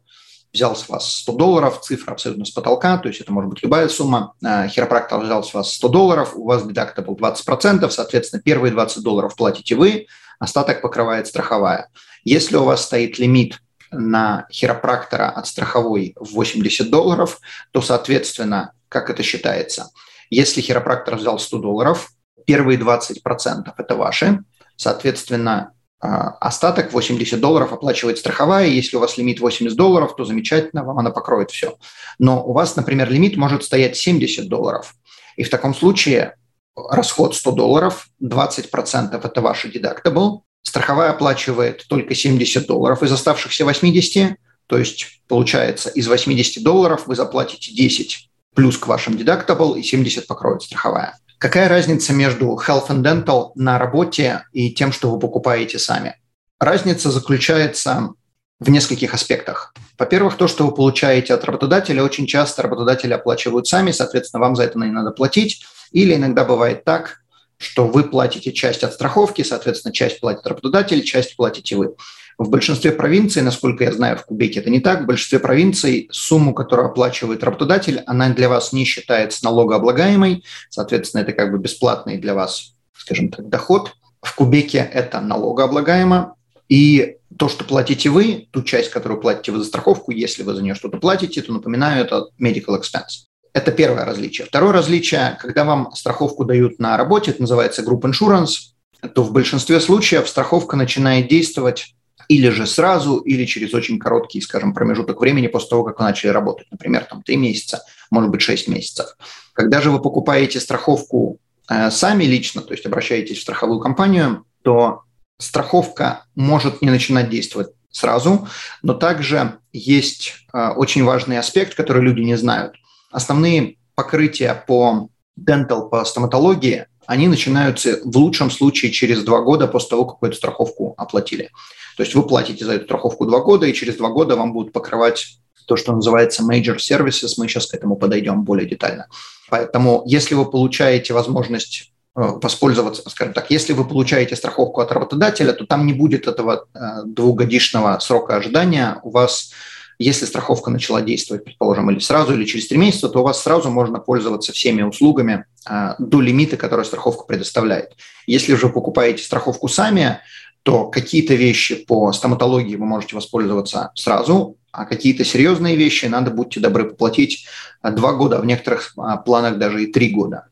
взял 0.53 0.75
с 0.75 0.89
вас 0.89 1.13
100 1.13 1.33
долларов, 1.33 1.81
цифра 1.81 2.13
абсолютно 2.13 2.45
с 2.45 2.51
потолка, 2.51 2.99
то 2.99 3.09
есть 3.09 3.21
это 3.21 3.33
может 3.33 3.51
быть 3.51 3.63
любая 3.63 3.89
сумма. 3.89 4.35
Э, 4.45 4.69
хиропрактор 4.69 5.21
взял 5.21 5.45
с 5.45 5.55
вас 5.55 5.75
100 5.75 5.89
долларов, 5.89 6.33
у 6.35 6.45
вас 6.45 6.63
был 6.63 6.73
20%, 6.73 7.89
соответственно, 7.91 8.43
первые 8.43 8.73
20 8.73 9.03
долларов 9.03 9.37
платите 9.37 9.75
вы, 9.77 10.07
остаток 10.39 10.83
покрывает 10.83 11.27
страховая. 11.27 11.89
Если 12.25 12.57
у 12.57 12.65
вас 12.65 12.85
стоит 12.85 13.19
лимит 13.19 13.61
на 13.93 14.47
хиропрактора 14.51 15.31
от 15.31 15.47
страховой 15.47 16.15
в 16.19 16.33
80 16.33 16.91
долларов, 16.91 17.41
то, 17.73 17.81
соответственно, 17.83 18.73
как 18.89 19.11
это 19.11 19.23
считается? 19.23 19.91
Если 20.31 20.61
хиропрактор 20.61 21.17
взял 21.17 21.39
100 21.39 21.59
долларов, 21.59 22.11
первые 22.47 22.79
20% 22.79 23.73
это 23.77 23.97
ваши, 23.97 24.43
соответственно, 24.77 25.73
а, 25.79 25.80
остаток 26.01 26.93
80 26.93 27.41
долларов 27.41 27.73
оплачивает 27.73 28.19
страховая. 28.19 28.67
Если 28.67 28.97
у 28.97 29.01
вас 29.01 29.19
лимит 29.19 29.41
80 29.41 29.77
долларов, 29.77 30.17
то 30.17 30.25
замечательно, 30.25 30.83
вам 30.83 30.99
она 30.99 31.11
покроет 31.11 31.51
все. 31.51 31.77
Но 32.19 32.45
у 32.45 32.53
вас, 32.53 32.77
например, 32.77 33.11
лимит 33.11 33.37
может 33.37 33.65
стоять 33.65 33.97
70 33.97 34.49
долларов. 34.49 34.95
И 35.37 35.43
в 35.43 35.51
таком 35.51 35.75
случае 35.75 36.37
расход 36.75 37.35
100 37.35 37.53
долларов, 37.53 38.09
20% 38.23 39.21
это 39.23 39.41
ваш 39.41 39.67
deductible. 39.67 40.41
Страховая 40.63 41.11
оплачивает 41.11 41.87
только 41.89 42.15
70 42.15 42.67
долларов 42.67 43.03
из 43.03 43.13
оставшихся 43.13 43.65
80. 43.65 44.37
То 44.67 44.79
есть, 44.79 45.21
получается, 45.29 45.91
из 45.91 46.09
80 46.09 46.63
долларов 46.63 47.07
вы 47.07 47.17
заплатите 47.17 47.75
10 47.75 48.31
плюс 48.55 48.79
к 48.79 48.87
вашим 48.87 49.15
deductible 49.15 49.79
и 49.79 49.83
70 49.83 50.27
покроет 50.27 50.63
страховая. 50.63 51.19
Какая 51.41 51.71
разница 51.71 52.13
между 52.13 52.49
Health 52.55 52.89
and 52.89 53.03
Dental 53.03 53.53
на 53.55 53.79
работе 53.79 54.45
и 54.53 54.75
тем, 54.75 54.93
что 54.93 55.11
вы 55.11 55.19
покупаете 55.19 55.79
сами? 55.79 56.17
Разница 56.59 57.11
заключается 57.11 58.11
в 58.59 58.69
нескольких 58.69 59.15
аспектах. 59.15 59.73
Во-первых, 59.99 60.37
то, 60.37 60.49
что 60.49 60.67
вы 60.67 60.75
получаете 60.75 61.33
от 61.33 61.43
работодателя, 61.47 62.05
очень 62.05 62.27
часто 62.27 62.61
работодатели 62.61 63.15
оплачивают 63.15 63.67
сами, 63.67 63.91
соответственно, 63.91 64.43
вам 64.43 64.55
за 64.55 64.65
это 64.65 64.79
не 64.79 64.91
надо 64.91 65.13
платить. 65.13 65.65
Или 65.93 66.15
иногда 66.15 66.45
бывает 66.45 66.85
так, 66.85 67.23
что 67.57 67.87
вы 67.87 68.05
платите 68.05 68.53
часть 68.53 68.85
от 68.85 68.93
страховки, 68.93 69.41
соответственно, 69.41 69.95
часть 69.95 70.21
платит 70.21 70.47
работодатель, 70.47 71.03
часть 71.03 71.37
платите 71.37 71.75
вы. 71.75 71.95
В 72.41 72.49
большинстве 72.49 72.91
провинций, 72.93 73.43
насколько 73.43 73.85
я 73.85 73.93
знаю, 73.93 74.17
в 74.17 74.25
Кубеке 74.25 74.61
это 74.61 74.71
не 74.71 74.81
так, 74.81 75.03
в 75.03 75.05
большинстве 75.05 75.39
провинций 75.41 76.09
сумму, 76.11 76.55
которую 76.55 76.89
оплачивает 76.89 77.45
работодатель, 77.45 77.99
она 78.07 78.31
для 78.31 78.49
вас 78.49 78.73
не 78.73 78.87
считается 78.87 79.45
налогооблагаемой, 79.45 80.43
соответственно, 80.71 81.21
это 81.21 81.35
как 81.35 81.53
бы 81.53 81.59
бесплатный 81.59 82.17
для 82.17 82.33
вас, 82.33 82.73
скажем 82.97 83.29
так, 83.29 83.47
доход. 83.51 83.93
В 84.23 84.35
Кубеке 84.35 84.79
это 84.79 85.21
налогооблагаемо, 85.21 86.35
и 86.71 87.17
то, 87.37 87.51
что 87.51 87.65
платите 87.65 88.09
вы, 88.09 88.49
ту 88.51 88.63
часть, 88.63 88.89
которую 88.89 89.21
платите 89.21 89.53
вы 89.53 89.59
за 89.59 89.67
страховку, 89.67 90.11
если 90.11 90.43
вы 90.43 90.55
за 90.55 90.63
нее 90.63 90.75
что-то 90.75 90.97
платите, 90.97 91.43
то, 91.43 91.53
напоминаю, 91.53 92.03
это 92.03 92.29
medical 92.41 92.81
expense. 92.81 93.27
Это 93.53 93.71
первое 93.71 94.07
различие. 94.07 94.47
Второе 94.47 94.73
различие, 94.73 95.37
когда 95.43 95.65
вам 95.65 95.93
страховку 95.95 96.47
дают 96.47 96.79
на 96.79 96.97
работе, 96.97 97.33
это 97.33 97.43
называется 97.43 97.83
group 97.83 98.01
insurance, 98.01 98.73
то 99.15 99.23
в 99.25 99.31
большинстве 99.31 99.79
случаев 99.79 100.27
страховка 100.27 100.79
начинает 100.79 101.29
действовать 101.29 101.95
или 102.29 102.49
же 102.49 102.67
сразу, 102.67 103.19
или 103.19 103.45
через 103.45 103.75
очень 103.75 103.99
короткий, 103.99 104.41
скажем, 104.41 104.75
промежуток 104.75 105.21
времени 105.21 105.47
после 105.47 105.71
того, 105.71 105.85
как 105.85 105.99
вы 105.99 106.05
начали 106.05 106.31
работать, 106.31 106.67
например, 106.71 107.05
там 107.05 107.23
3 107.23 107.37
месяца, 107.37 107.83
может 108.11 108.31
быть, 108.31 108.43
6 108.43 108.69
месяцев. 108.69 109.17
Когда 109.53 109.81
же 109.81 109.91
вы 109.91 110.01
покупаете 110.01 110.61
страховку 110.61 111.39
э, 111.69 111.91
сами 111.91 112.25
лично, 112.25 112.63
то 112.63 112.73
есть 112.73 112.87
обращаетесь 112.87 113.39
в 113.39 113.43
страховую 113.43 113.81
компанию, 113.81 114.45
то 114.63 115.03
страховка 115.39 116.25
может 116.35 116.83
не 116.83 116.91
начинать 116.91 117.31
действовать 117.31 117.69
сразу, 117.91 118.49
но 118.83 118.95
также 118.95 119.59
есть 119.73 120.35
э, 120.53 120.69
очень 120.77 121.05
важный 121.05 121.39
аспект, 121.39 121.75
который 121.75 122.03
люди 122.03 122.21
не 122.21 122.37
знают. 122.37 122.77
Основные 123.11 123.77
покрытия 123.95 124.65
по 124.67 125.09
dental, 125.39 125.89
по 125.89 126.05
стоматологии, 126.05 126.87
они 127.07 127.27
начинаются 127.27 127.99
в 128.05 128.17
лучшем 128.17 128.51
случае 128.51 128.93
через 128.93 129.25
два 129.25 129.43
года 129.43 129.67
после 129.67 129.91
того, 129.91 130.05
как 130.05 130.23
эту 130.23 130.37
страховку 130.37 130.95
оплатили. 130.97 131.51
То 131.97 132.03
есть 132.03 132.15
вы 132.15 132.27
платите 132.27 132.65
за 132.65 132.75
эту 132.75 132.85
страховку 132.85 133.27
два 133.27 133.41
года, 133.41 133.67
и 133.67 133.75
через 133.75 133.97
два 133.97 134.11
года 134.11 134.37
вам 134.37 134.53
будут 134.53 134.73
покрывать 134.73 135.39
то, 135.67 135.77
что 135.77 135.93
называется 135.93 136.43
major 136.43 136.77
services. 136.77 137.35
Мы 137.39 137.49
сейчас 137.49 137.67
к 137.67 137.75
этому 137.75 137.97
подойдем 137.97 138.43
более 138.43 138.69
детально. 138.69 139.07
Поэтому, 139.49 140.03
если 140.07 140.35
вы 140.35 140.51
получаете 140.51 141.13
возможность 141.15 141.93
э, 142.17 142.21
воспользоваться, 142.21 143.09
скажем 143.09 143.35
так, 143.35 143.51
если 143.51 143.73
вы 143.73 143.85
получаете 143.85 144.37
страховку 144.37 144.81
от 144.81 144.93
работодателя, 144.93 145.53
то 145.53 145.67
там 145.67 145.87
не 145.87 145.93
будет 145.93 146.27
этого 146.27 146.67
э, 146.75 146.79
двухгодичного 147.05 147.99
срока 148.01 148.37
ожидания. 148.37 149.01
У 149.03 149.11
вас 149.11 149.53
если 150.01 150.25
страховка 150.25 150.71
начала 150.71 151.03
действовать, 151.03 151.45
предположим, 151.45 151.91
или 151.91 151.99
сразу, 151.99 152.33
или 152.33 152.47
через 152.47 152.69
три 152.69 152.79
месяца, 152.79 153.11
то 153.11 153.21
у 153.21 153.23
вас 153.23 153.43
сразу 153.43 153.71
можно 153.71 153.99
пользоваться 153.99 154.51
всеми 154.51 154.81
услугами 154.81 155.45
а, 155.67 155.95
до 155.99 156.23
лимита, 156.23 156.57
который 156.57 156.87
страховка 156.87 157.25
предоставляет. 157.25 157.93
Если 158.27 158.55
же 158.55 158.71
покупаете 158.71 159.23
страховку 159.23 159.69
сами, 159.69 160.21
то 160.63 160.87
какие-то 160.87 161.35
вещи 161.35 161.77
по 161.77 162.13
стоматологии 162.13 162.77
вы 162.77 162.87
можете 162.87 163.17
воспользоваться 163.17 163.91
сразу, 163.95 164.57
а 164.73 164.85
какие-то 164.85 165.25
серьезные 165.25 165.77
вещи 165.77 166.07
надо, 166.07 166.31
будьте 166.31 166.61
добры, 166.61 166.91
поплатить 166.91 167.47
а, 167.83 167.91
два 167.91 168.13
года, 168.13 168.39
а 168.39 168.41
в 168.41 168.47
некоторых 168.47 168.93
а, 168.97 169.17
планах 169.17 169.59
даже 169.59 169.85
и 169.85 169.93
три 169.93 170.11
года. 170.11 170.47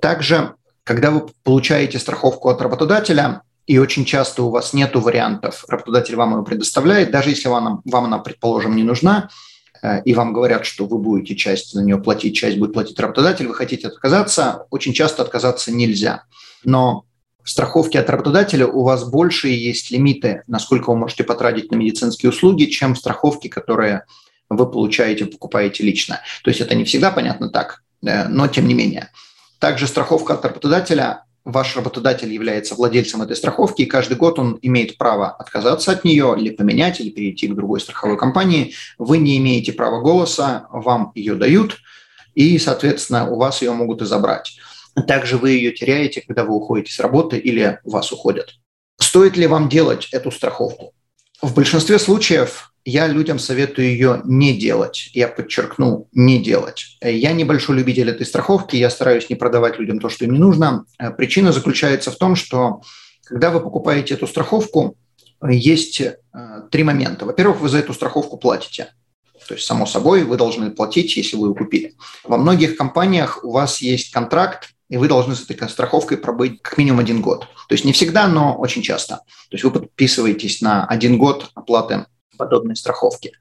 Также, 0.00 0.54
когда 0.84 1.10
вы 1.10 1.26
получаете 1.42 1.98
страховку 1.98 2.48
от 2.48 2.60
работодателя, 2.60 3.42
и 3.66 3.78
очень 3.78 4.04
часто 4.04 4.42
у 4.42 4.50
вас 4.50 4.72
нет 4.72 4.94
вариантов, 4.94 5.64
работодатель 5.68 6.16
вам 6.16 6.38
ее 6.38 6.44
предоставляет, 6.44 7.10
даже 7.10 7.30
если 7.30 7.48
вам, 7.48 7.82
вам 7.84 8.06
она, 8.06 8.18
предположим, 8.18 8.74
не 8.74 8.82
нужна, 8.82 9.28
э, 9.82 10.02
и 10.02 10.14
вам 10.14 10.32
говорят, 10.32 10.66
что 10.66 10.86
вы 10.86 10.98
будете 10.98 11.36
часть 11.36 11.72
за 11.72 11.82
нее 11.84 11.98
платить, 11.98 12.34
часть 12.34 12.58
будет 12.58 12.72
платить 12.72 12.98
работодатель, 12.98 13.46
вы 13.46 13.54
хотите 13.54 13.88
отказаться, 13.88 14.66
очень 14.70 14.92
часто 14.92 15.22
отказаться 15.22 15.70
нельзя. 15.70 16.24
Но 16.64 17.04
страховке 17.50 18.00
от 18.00 18.10
работодателя 18.10 18.66
у 18.66 18.82
вас 18.82 19.04
больше 19.04 19.48
есть 19.48 19.90
лимиты, 19.90 20.42
насколько 20.46 20.90
вы 20.90 20.96
можете 20.96 21.24
потратить 21.24 21.70
на 21.70 21.76
медицинские 21.76 22.30
услуги, 22.30 22.64
чем 22.64 22.94
в 22.94 22.98
страховке, 22.98 23.48
которые 23.48 24.04
вы 24.48 24.70
получаете, 24.70 25.26
покупаете 25.26 25.84
лично. 25.84 26.20
То 26.42 26.50
есть 26.50 26.60
это 26.60 26.74
не 26.74 26.84
всегда 26.84 27.10
понятно 27.10 27.50
так, 27.50 27.82
э, 28.04 28.28
но 28.28 28.48
тем 28.48 28.66
не 28.66 28.74
менее. 28.74 29.10
Также 29.58 29.86
страховка 29.86 30.34
от 30.34 30.44
работодателя 30.44 31.24
ваш 31.44 31.76
работодатель 31.76 32.32
является 32.32 32.74
владельцем 32.74 33.22
этой 33.22 33.36
страховки, 33.36 33.82
и 33.82 33.86
каждый 33.86 34.16
год 34.16 34.38
он 34.38 34.58
имеет 34.62 34.98
право 34.98 35.30
отказаться 35.30 35.92
от 35.92 36.04
нее 36.04 36.34
или 36.38 36.50
поменять, 36.50 37.00
или 37.00 37.10
перейти 37.10 37.48
к 37.48 37.54
другой 37.54 37.80
страховой 37.80 38.18
компании. 38.18 38.74
Вы 38.98 39.18
не 39.18 39.38
имеете 39.38 39.72
права 39.72 40.00
голоса, 40.00 40.66
вам 40.70 41.12
ее 41.14 41.34
дают, 41.34 41.78
и, 42.34 42.58
соответственно, 42.58 43.28
у 43.28 43.36
вас 43.36 43.62
ее 43.62 43.72
могут 43.72 44.02
и 44.02 44.06
забрать. 44.06 44.58
Также 45.06 45.36
вы 45.36 45.50
ее 45.50 45.72
теряете, 45.72 46.22
когда 46.26 46.44
вы 46.44 46.54
уходите 46.54 46.92
с 46.92 47.00
работы 47.00 47.38
или 47.38 47.78
вас 47.84 48.12
уходят. 48.12 48.54
Стоит 48.98 49.36
ли 49.36 49.46
вам 49.46 49.68
делать 49.68 50.08
эту 50.12 50.30
страховку? 50.30 50.92
В 51.40 51.54
большинстве 51.54 51.98
случаев 51.98 52.72
я 52.84 53.06
людям 53.06 53.38
советую 53.38 53.88
ее 53.88 54.20
не 54.24 54.58
делать. 54.58 55.10
Я 55.12 55.28
подчеркну, 55.28 56.08
не 56.12 56.42
делать. 56.42 56.98
Я 57.02 57.32
небольшой 57.32 57.76
любитель 57.76 58.10
этой 58.10 58.26
страховки, 58.26 58.76
я 58.76 58.90
стараюсь 58.90 59.28
не 59.30 59.36
продавать 59.36 59.78
людям 59.78 60.00
то, 60.00 60.08
что 60.08 60.24
им 60.24 60.32
не 60.32 60.38
нужно. 60.38 60.84
Э, 60.98 61.10
причина 61.10 61.52
заключается 61.52 62.10
в 62.10 62.16
том, 62.16 62.36
что 62.36 62.82
когда 63.24 63.50
вы 63.50 63.60
покупаете 63.60 64.14
эту 64.14 64.26
страховку, 64.26 64.96
есть 65.42 66.00
э, 66.00 66.16
три 66.70 66.82
момента. 66.82 67.24
Во-первых, 67.24 67.60
вы 67.60 67.68
за 67.68 67.78
эту 67.78 67.94
страховку 67.94 68.36
платите. 68.36 68.88
То 69.46 69.54
есть, 69.54 69.66
само 69.66 69.86
собой, 69.86 70.24
вы 70.24 70.36
должны 70.36 70.70
платить, 70.70 71.16
если 71.16 71.36
вы 71.36 71.48
ее 71.48 71.54
купили. 71.54 71.94
Во 72.24 72.36
многих 72.36 72.76
компаниях 72.76 73.44
у 73.44 73.50
вас 73.50 73.80
есть 73.80 74.12
контракт, 74.12 74.70
и 74.90 74.96
вы 74.96 75.08
должны 75.08 75.34
с 75.34 75.48
этой 75.48 75.68
страховкой 75.68 76.18
пробыть 76.18 76.60
как 76.60 76.76
минимум 76.76 77.00
один 77.00 77.22
год. 77.22 77.46
То 77.68 77.74
есть 77.74 77.84
не 77.84 77.92
всегда, 77.92 78.26
но 78.26 78.56
очень 78.56 78.82
часто. 78.82 79.16
То 79.16 79.52
есть 79.52 79.64
вы 79.64 79.70
подписываетесь 79.70 80.60
на 80.60 80.84
один 80.84 81.16
год 81.16 81.50
оплаты 81.54 82.06
подобной 82.36 82.76
страховки. 82.76 83.32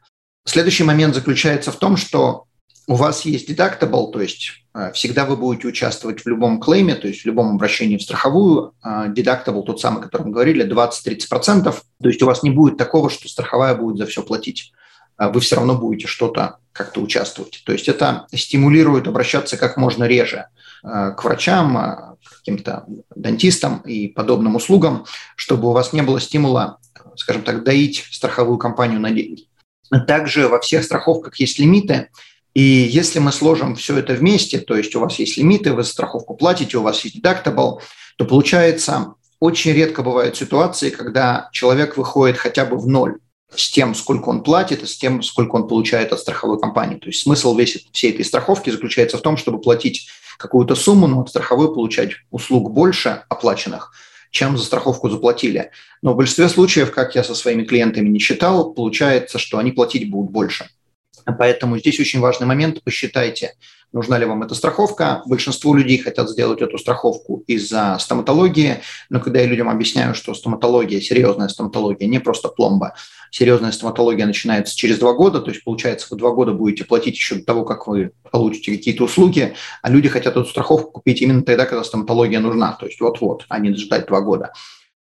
Следующий 0.45 0.83
момент 0.83 1.15
заключается 1.15 1.71
в 1.71 1.77
том, 1.77 1.97
что 1.97 2.45
у 2.87 2.95
вас 2.95 3.25
есть 3.25 3.49
deductible, 3.49 4.11
то 4.11 4.21
есть 4.21 4.63
э, 4.73 4.91
всегда 4.93 5.25
вы 5.25 5.37
будете 5.37 5.67
участвовать 5.67 6.21
в 6.21 6.27
любом 6.27 6.59
клейме, 6.59 6.95
то 6.95 7.07
есть 7.07 7.21
в 7.21 7.25
любом 7.25 7.55
обращении 7.55 7.97
в 7.97 8.01
страховую. 8.01 8.73
Э, 8.83 9.07
deductible, 9.09 9.63
тот 9.63 9.79
самый, 9.79 9.99
о 9.99 10.03
котором 10.03 10.31
говорили, 10.31 10.65
20-30%. 10.65 11.63
То 11.63 12.07
есть 12.07 12.21
у 12.21 12.25
вас 12.25 12.43
не 12.43 12.49
будет 12.49 12.77
такого, 12.77 13.09
что 13.09 13.27
страховая 13.27 13.75
будет 13.75 13.97
за 13.97 14.05
все 14.05 14.23
платить. 14.23 14.71
Э, 15.19 15.29
вы 15.29 15.39
все 15.41 15.55
равно 15.55 15.75
будете 15.75 16.07
что-то 16.07 16.57
как-то 16.71 17.01
участвовать. 17.01 17.61
То 17.65 17.73
есть 17.73 17.89
это 17.89 18.27
стимулирует 18.33 19.07
обращаться 19.07 19.57
как 19.57 19.75
можно 19.75 20.05
реже 20.05 20.47
к 20.81 21.17
врачам, 21.25 22.17
к 22.23 22.37
каким-то 22.37 22.85
дантистам 23.13 23.79
и 23.79 24.07
подобным 24.07 24.55
услугам, 24.55 25.03
чтобы 25.35 25.67
у 25.67 25.71
вас 25.73 25.91
не 25.91 26.01
было 26.01 26.21
стимула 26.21 26.79
скажем 27.19 27.43
так, 27.43 27.63
доить 27.63 28.05
страховую 28.11 28.57
компанию 28.57 28.99
на 28.99 29.11
деньги. 29.11 29.47
Также 30.07 30.47
во 30.47 30.59
всех 30.59 30.83
страховках 30.83 31.35
есть 31.39 31.59
лимиты, 31.59 32.09
и 32.53 32.61
если 32.61 33.19
мы 33.19 33.31
сложим 33.31 33.75
все 33.75 33.97
это 33.97 34.13
вместе, 34.13 34.59
то 34.59 34.75
есть 34.75 34.95
у 34.95 34.99
вас 34.99 35.19
есть 35.19 35.37
лимиты, 35.37 35.73
вы 35.73 35.83
страховку 35.83 36.35
платите, 36.35 36.77
у 36.77 36.81
вас 36.81 37.03
есть 37.03 37.17
deductible, 37.17 37.79
то 38.17 38.25
получается 38.25 39.13
очень 39.39 39.71
редко 39.71 40.03
бывают 40.03 40.35
ситуации, 40.35 40.89
когда 40.89 41.49
человек 41.51 41.97
выходит 41.97 42.37
хотя 42.37 42.65
бы 42.65 42.77
в 42.77 42.87
ноль 42.87 43.19
с 43.55 43.69
тем, 43.71 43.95
сколько 43.95 44.29
он 44.29 44.43
платит, 44.43 44.83
и 44.83 44.85
с 44.85 44.97
тем, 44.97 45.23
сколько 45.23 45.55
он 45.55 45.67
получает 45.67 46.13
от 46.13 46.19
страховой 46.19 46.59
компании. 46.59 46.97
То 46.97 47.07
есть 47.07 47.21
смысл 47.21 47.55
весь, 47.55 47.87
всей 47.91 48.11
этой 48.11 48.25
страховки 48.25 48.69
заключается 48.69 49.17
в 49.17 49.21
том, 49.21 49.37
чтобы 49.37 49.59
платить 49.59 50.09
какую-то 50.37 50.75
сумму, 50.75 51.07
но 51.07 51.21
от 51.21 51.29
страховой 51.29 51.73
получать 51.73 52.11
услуг 52.31 52.71
больше 52.71 53.23
оплаченных– 53.29 53.93
чем 54.31 54.57
за 54.57 54.63
страховку 54.63 55.09
заплатили. 55.09 55.71
Но 56.01 56.13
в 56.13 56.17
большинстве 56.17 56.49
случаев, 56.49 56.91
как 56.91 57.15
я 57.15 57.23
со 57.23 57.35
своими 57.35 57.63
клиентами 57.63 58.09
не 58.09 58.19
считал, 58.19 58.73
получается, 58.73 59.39
что 59.39 59.57
они 59.57 59.71
платить 59.71 60.09
будут 60.09 60.31
больше. 60.31 60.69
Поэтому 61.25 61.77
здесь 61.77 61.99
очень 61.99 62.19
важный 62.19 62.47
момент. 62.47 62.83
Посчитайте, 62.83 63.53
нужна 63.91 64.17
ли 64.17 64.25
вам 64.25 64.43
эта 64.43 64.55
страховка. 64.55 65.21
Большинство 65.25 65.75
людей 65.75 65.97
хотят 65.97 66.29
сделать 66.29 66.61
эту 66.61 66.77
страховку 66.77 67.43
из-за 67.47 67.97
стоматологии, 67.99 68.81
но 69.09 69.19
когда 69.19 69.39
я 69.39 69.47
людям 69.47 69.69
объясняю, 69.69 70.15
что 70.15 70.33
стоматология, 70.33 71.01
серьезная 71.01 71.47
стоматология, 71.47 72.07
не 72.07 72.19
просто 72.19 72.49
пломба, 72.49 72.93
серьезная 73.31 73.71
стоматология 73.71 74.25
начинается 74.25 74.75
через 74.75 74.99
два 74.99 75.13
года, 75.13 75.41
то 75.41 75.51
есть, 75.51 75.63
получается, 75.63 76.07
вы 76.11 76.17
два 76.17 76.31
года 76.31 76.53
будете 76.53 76.85
платить 76.85 77.15
еще 77.15 77.35
до 77.35 77.45
того, 77.45 77.65
как 77.65 77.87
вы 77.87 78.11
получите 78.31 78.71
какие-то 78.71 79.03
услуги, 79.05 79.55
а 79.81 79.89
люди 79.89 80.09
хотят 80.09 80.35
эту 80.35 80.45
страховку 80.45 80.91
купить 80.91 81.21
именно 81.21 81.43
тогда, 81.43 81.65
когда 81.65 81.83
стоматология 81.83 82.39
нужна, 82.39 82.73
то 82.73 82.85
есть 82.85 82.99
вот-вот, 82.99 83.45
а 83.49 83.59
не 83.59 83.73
ждать 83.75 84.07
два 84.07 84.21
года. 84.21 84.51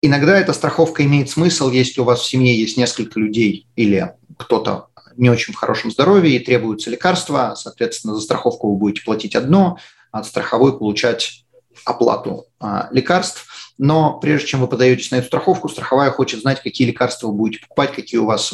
Иногда 0.02 0.38
эта 0.38 0.54
страховка 0.54 1.04
имеет 1.04 1.30
смысл, 1.30 1.72
если 1.72 2.02
у 2.02 2.04
вас 2.04 2.20
в 2.20 2.30
семье 2.30 2.56
есть 2.56 2.78
несколько 2.78 3.20
людей 3.20 3.68
или 3.76 4.14
кто-то 4.38 4.88
не 5.18 5.30
очень 5.30 5.54
в 5.54 5.58
хорошем 5.58 5.92
здоровье 5.92 6.36
и 6.36 6.44
требуются 6.44 6.90
лекарства, 6.90 7.54
соответственно, 7.56 8.16
за 8.16 8.22
страховку 8.22 8.72
вы 8.72 8.78
будете 8.78 9.04
платить 9.04 9.36
одно, 9.36 9.78
а 10.12 10.20
от 10.20 10.26
страховой 10.26 10.78
получать 10.78 11.46
оплату 11.86 12.46
а, 12.60 12.88
лекарств. 12.92 13.48
Но 13.78 14.20
прежде 14.20 14.48
чем 14.48 14.62
вы 14.62 14.68
подаетесь 14.68 15.12
на 15.12 15.18
эту 15.18 15.28
страховку, 15.28 15.68
страховая 15.68 16.12
хочет 16.12 16.42
знать, 16.42 16.62
какие 16.62 16.88
лекарства 16.88 17.28
вы 17.28 17.34
будете 17.34 17.62
покупать, 17.62 17.94
какие 17.94 18.20
у 18.20 18.26
вас 18.26 18.54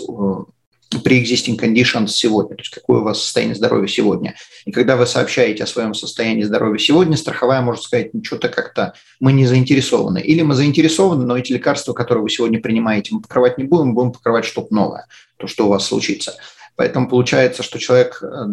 pre-existing 0.99 1.57
conditions 1.57 2.07
сегодня, 2.07 2.55
то 2.55 2.61
есть 2.61 2.73
какое 2.73 2.99
у 2.99 3.03
вас 3.03 3.21
состояние 3.21 3.55
здоровья 3.55 3.87
сегодня. 3.87 4.35
И 4.65 4.71
когда 4.71 4.95
вы 4.95 5.05
сообщаете 5.05 5.63
о 5.63 5.67
своем 5.67 5.93
состоянии 5.93 6.43
здоровья 6.43 6.77
сегодня, 6.77 7.15
страховая 7.17 7.61
может 7.61 7.83
сказать, 7.83 8.13
ну 8.13 8.23
что-то 8.23 8.49
как-то 8.49 8.93
мы 9.19 9.31
не 9.31 9.45
заинтересованы. 9.45 10.19
Или 10.19 10.41
мы 10.41 10.55
заинтересованы, 10.55 11.25
но 11.25 11.37
эти 11.37 11.53
лекарства, 11.53 11.93
которые 11.93 12.23
вы 12.23 12.29
сегодня 12.29 12.59
принимаете, 12.59 13.15
мы 13.15 13.21
покрывать 13.21 13.57
не 13.57 13.63
будем, 13.63 13.93
будем 13.93 14.11
покрывать 14.11 14.45
что-то 14.45 14.73
новое, 14.73 15.07
то, 15.37 15.47
что 15.47 15.65
у 15.65 15.69
вас 15.69 15.85
случится. 15.85 16.35
Поэтому 16.75 17.07
получается, 17.07 17.63
что 17.63 17.79
человек, 17.79 18.21
э, 18.21 18.45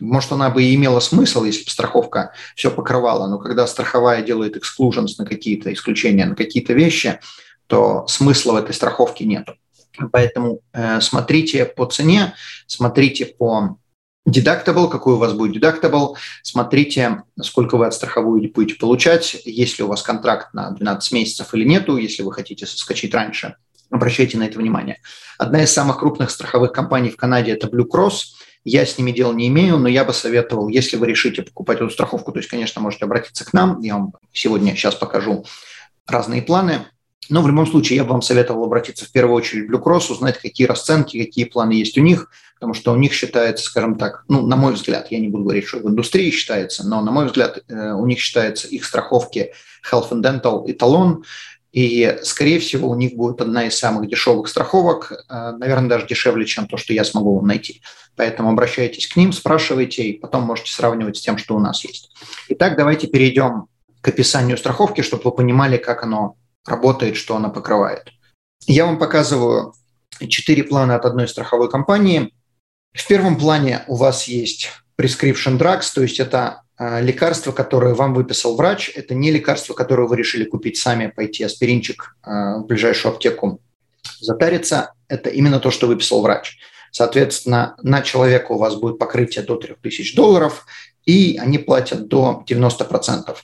может, 0.00 0.32
она 0.32 0.50
бы 0.50 0.62
и 0.62 0.74
имела 0.74 1.00
смысл, 1.00 1.44
если 1.44 1.64
бы 1.64 1.70
страховка 1.70 2.32
все 2.56 2.70
покрывала, 2.70 3.26
но 3.26 3.38
когда 3.38 3.66
страховая 3.66 4.22
делает 4.22 4.56
exclusions 4.56 5.14
на 5.18 5.24
какие-то 5.24 5.72
исключения, 5.72 6.26
на 6.26 6.34
какие-то 6.34 6.72
вещи, 6.72 7.20
то 7.66 8.06
смысла 8.08 8.52
в 8.52 8.56
этой 8.56 8.74
страховке 8.74 9.24
нету. 9.24 9.54
Поэтому 10.12 10.60
э, 10.72 11.00
смотрите 11.00 11.64
по 11.64 11.86
цене, 11.86 12.34
смотрите 12.66 13.26
по 13.26 13.78
deductible, 14.28 14.88
какой 14.88 15.14
у 15.14 15.16
вас 15.16 15.32
будет 15.32 15.62
deductible, 15.62 16.14
смотрите, 16.42 17.22
сколько 17.40 17.76
вы 17.76 17.86
от 17.86 17.94
страховой 17.94 18.46
будете 18.48 18.78
получать, 18.78 19.36
если 19.44 19.82
у 19.82 19.88
вас 19.88 20.02
контракт 20.02 20.54
на 20.54 20.70
12 20.70 21.12
месяцев 21.12 21.52
или 21.54 21.64
нету, 21.64 21.96
если 21.96 22.22
вы 22.22 22.32
хотите 22.32 22.66
соскочить 22.66 23.14
раньше, 23.14 23.56
обращайте 23.90 24.38
на 24.38 24.44
это 24.44 24.58
внимание. 24.58 24.98
Одна 25.38 25.62
из 25.62 25.72
самых 25.72 25.98
крупных 25.98 26.30
страховых 26.30 26.72
компаний 26.72 27.10
в 27.10 27.16
Канаде– 27.16 27.52
это 27.52 27.66
Blue 27.66 27.86
Cross. 27.90 28.34
Я 28.62 28.84
с 28.84 28.98
ними 28.98 29.10
дел 29.10 29.32
не 29.32 29.48
имею, 29.48 29.78
но 29.78 29.88
я 29.88 30.04
бы 30.04 30.12
советовал, 30.12 30.68
если 30.68 30.96
вы 30.96 31.06
решите 31.06 31.42
покупать 31.42 31.78
эту 31.78 31.90
страховку, 31.90 32.30
то 32.30 32.38
есть, 32.38 32.50
конечно, 32.50 32.80
можете 32.80 33.06
обратиться 33.06 33.44
к 33.44 33.52
нам, 33.54 33.80
я 33.80 33.94
вам 33.94 34.12
сегодня 34.32 34.76
сейчас 34.76 34.94
покажу 34.94 35.44
разные 36.06 36.42
планы– 36.42 36.86
Но 37.28 37.42
в 37.42 37.48
любом 37.48 37.66
случае 37.66 37.96
я 37.96 38.04
бы 38.04 38.10
вам 38.10 38.22
советовал 38.22 38.64
обратиться 38.64 39.04
в 39.04 39.12
первую 39.12 39.36
очередь 39.36 39.68
в 39.68 39.74
Cross, 39.74 40.10
узнать, 40.10 40.38
какие 40.38 40.66
расценки, 40.66 41.22
какие 41.22 41.44
планы 41.44 41.72
есть 41.72 41.96
у 41.96 42.00
них, 42.00 42.30
потому 42.54 42.74
что 42.74 42.92
у 42.92 42.96
них 42.96 43.12
считается, 43.12 43.64
скажем 43.64 43.96
так, 43.96 44.24
ну, 44.28 44.46
на 44.46 44.56
мой 44.56 44.74
взгляд, 44.74 45.10
я 45.10 45.18
не 45.18 45.28
буду 45.28 45.44
говорить, 45.44 45.66
что 45.66 45.78
в 45.78 45.88
индустрии 45.88 46.30
считается, 46.30 46.86
но, 46.86 47.00
на 47.02 47.12
мой 47.12 47.26
взгляд, 47.26 47.62
э, 47.68 47.92
у 47.92 48.04
них 48.06 48.18
считается 48.18 48.66
их 48.68 48.84
страховки 48.84 49.52
Health 49.90 50.10
and 50.10 50.22
Dental 50.22 50.70
эталон, 50.70 51.24
и, 51.72 52.18
скорее 52.24 52.58
всего, 52.58 52.90
у 52.90 52.96
них 52.96 53.14
будет 53.14 53.40
одна 53.40 53.66
из 53.66 53.78
самых 53.78 54.08
дешевых 54.08 54.48
страховок, 54.48 55.12
э, 55.12 55.52
наверное, 55.52 55.88
даже 55.88 56.06
дешевле, 56.06 56.44
чем 56.44 56.66
то, 56.66 56.76
что 56.76 56.92
я 56.92 57.04
смогу 57.04 57.36
вам 57.36 57.46
найти. 57.46 57.80
Поэтому 58.16 58.50
обращайтесь 58.50 59.06
к 59.06 59.16
ним, 59.16 59.32
спрашивайте, 59.32 60.02
и 60.02 60.18
потом 60.18 60.42
можете 60.42 60.72
сравнивать 60.72 61.16
с 61.16 61.20
тем, 61.20 61.38
что 61.38 61.54
у 61.54 61.60
нас 61.60 61.84
есть. 61.84 62.10
Итак, 62.48 62.76
давайте 62.76 63.06
перейдем 63.06 63.66
к 64.00 64.08
описанию 64.08 64.58
страховки, 64.58 65.02
чтобы 65.02 65.22
вы 65.24 65.32
понимали, 65.32 65.76
как 65.76 66.02
оно 66.02 66.36
работает, 66.66 67.16
что 67.16 67.36
она 67.36 67.48
покрывает. 67.48 68.10
Я 68.66 68.86
вам 68.86 68.98
показываю 68.98 69.74
четыре 70.28 70.64
плана 70.64 70.96
от 70.96 71.04
одной 71.04 71.28
страховой 71.28 71.70
компании. 71.70 72.32
В 72.92 73.06
первом 73.06 73.38
плане 73.38 73.84
у 73.86 73.96
вас 73.96 74.24
есть 74.24 74.70
prescription 75.00 75.58
drugs, 75.58 75.92
то 75.94 76.02
есть 76.02 76.20
это 76.20 76.62
э, 76.78 77.02
лекарство, 77.02 77.52
которое 77.52 77.94
вам 77.94 78.14
выписал 78.14 78.56
врач. 78.56 78.90
Это 78.94 79.14
не 79.14 79.30
лекарство, 79.30 79.74
которое 79.74 80.06
вы 80.06 80.16
решили 80.16 80.44
купить 80.44 80.76
сами, 80.76 81.06
пойти 81.06 81.44
аспиринчик 81.44 82.16
э, 82.24 82.30
в 82.58 82.66
ближайшую 82.66 83.14
аптеку 83.14 83.60
затариться. 84.20 84.92
Это 85.08 85.30
именно 85.30 85.60
то, 85.60 85.70
что 85.70 85.86
выписал 85.86 86.22
врач. 86.22 86.58
Соответственно, 86.92 87.76
на 87.82 88.02
человека 88.02 88.52
у 88.52 88.58
вас 88.58 88.74
будет 88.74 88.98
покрытие 88.98 89.44
до 89.44 89.56
3000 89.56 90.16
долларов, 90.16 90.66
и 91.06 91.38
они 91.40 91.58
платят 91.58 92.08
до 92.08 92.44
90%. 92.46 93.36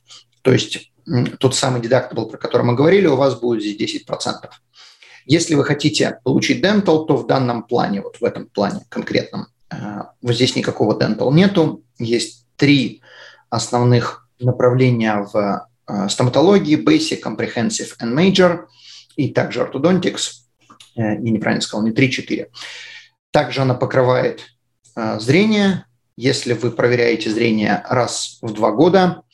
То 0.43 0.53
есть 0.53 0.93
тот 1.39 1.55
самый 1.55 1.81
deductible, 1.81 2.29
про 2.29 2.39
который 2.39 2.63
мы 2.63 2.75
говорили, 2.75 3.07
у 3.07 3.17
вас 3.17 3.39
будет 3.39 3.63
здесь 3.63 4.05
10%. 4.07 4.51
Если 5.27 5.55
вы 5.55 5.65
хотите 5.65 6.21
получить 6.25 6.65
dental, 6.65 7.05
то 7.07 7.17
в 7.17 7.27
данном 7.27 7.65
плане, 7.65 8.01
вот 8.01 8.21
в 8.21 8.25
этом 8.25 8.47
плане 8.47 8.87
конкретном, 8.89 9.49
э, 9.71 10.03
вот 10.23 10.35
здесь 10.35 10.55
никакого 10.57 10.99
dental 10.99 11.33
нету. 11.33 11.83
Есть 11.99 12.47
три 12.57 13.03
основных 13.51 14.29
направления 14.39 15.27
в 15.33 15.69
э, 15.89 16.09
стоматологии, 16.09 16.77
basic, 16.77 17.23
comprehensive 17.23 17.91
and 18.01 18.15
major, 18.15 18.67
и 19.17 19.31
также 19.31 19.61
orthodontics. 19.61 20.43
Я 20.95 21.15
э, 21.15 21.17
неправильно 21.19 21.61
сказал, 21.61 21.85
не 21.85 21.93
3-4. 21.93 22.47
Также 23.33 23.63
она 23.63 23.75
покрывает 23.75 24.43
зрение, 25.19 25.85
если 26.17 26.55
вы 26.55 26.71
проверяете 26.71 27.31
зрение 27.31 27.85
раз 27.87 28.39
в 28.41 28.55
два 28.55 28.71
года, 28.71 29.25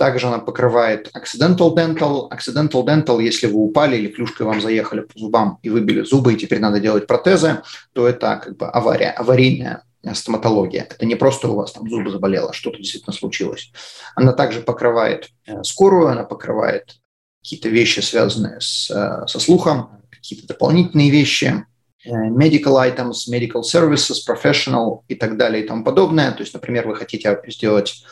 также 0.00 0.28
она 0.28 0.38
покрывает 0.38 1.10
accidental 1.14 1.74
dental. 1.76 2.30
Accidental 2.30 2.86
dental, 2.86 3.20
если 3.20 3.46
вы 3.46 3.60
упали 3.60 3.98
или 3.98 4.08
клюшкой 4.08 4.46
вам 4.46 4.58
заехали 4.58 5.02
по 5.02 5.18
зубам 5.18 5.58
и 5.62 5.68
выбили 5.68 6.00
зубы, 6.04 6.32
и 6.32 6.36
теперь 6.38 6.58
надо 6.58 6.80
делать 6.80 7.06
протезы, 7.06 7.60
то 7.92 8.08
это 8.08 8.40
как 8.42 8.56
бы 8.56 8.66
авария, 8.66 9.10
аварийная 9.10 9.84
стоматология. 10.14 10.88
Это 10.88 11.04
не 11.04 11.16
просто 11.16 11.48
у 11.48 11.54
вас 11.54 11.72
там 11.72 11.86
зубы 11.86 12.10
заболело, 12.10 12.54
что-то 12.54 12.78
действительно 12.78 13.12
случилось. 13.12 13.72
Она 14.14 14.32
также 14.32 14.62
покрывает 14.62 15.28
э, 15.46 15.62
скорую, 15.64 16.08
она 16.08 16.24
покрывает 16.24 16.96
какие-то 17.42 17.68
вещи, 17.68 18.00
связанные 18.00 18.58
с, 18.58 18.90
э, 18.90 19.26
со 19.26 19.38
слухом, 19.38 20.00
какие-то 20.08 20.46
дополнительные 20.46 21.10
вещи, 21.10 21.66
э, 22.06 22.10
medical 22.10 22.76
items, 22.78 23.28
medical 23.30 23.60
services, 23.60 24.16
professional 24.26 25.00
и 25.08 25.14
так 25.14 25.36
далее 25.36 25.62
и 25.62 25.68
тому 25.68 25.84
подобное. 25.84 26.32
То 26.32 26.40
есть, 26.40 26.54
например, 26.54 26.88
вы 26.88 26.96
хотите 26.96 27.38
сделать 27.48 28.02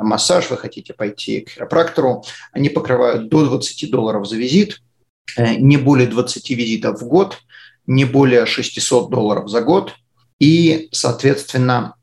массаж, 0.00 0.50
вы 0.50 0.56
хотите 0.56 0.94
пойти 0.94 1.42
к 1.42 1.50
хиропрактору, 1.50 2.24
они 2.52 2.68
покрывают 2.68 3.28
до 3.28 3.44
20 3.44 3.90
долларов 3.90 4.26
за 4.28 4.36
визит, 4.36 4.80
э, 5.36 5.54
не 5.56 5.76
более 5.76 6.06
20 6.06 6.50
визитов 6.50 7.00
в 7.00 7.06
год, 7.06 7.38
не 7.86 8.04
более 8.04 8.46
600 8.46 9.10
долларов 9.10 9.48
за 9.48 9.60
год. 9.60 9.94
И, 10.38 10.88
соответственно, 10.92 11.94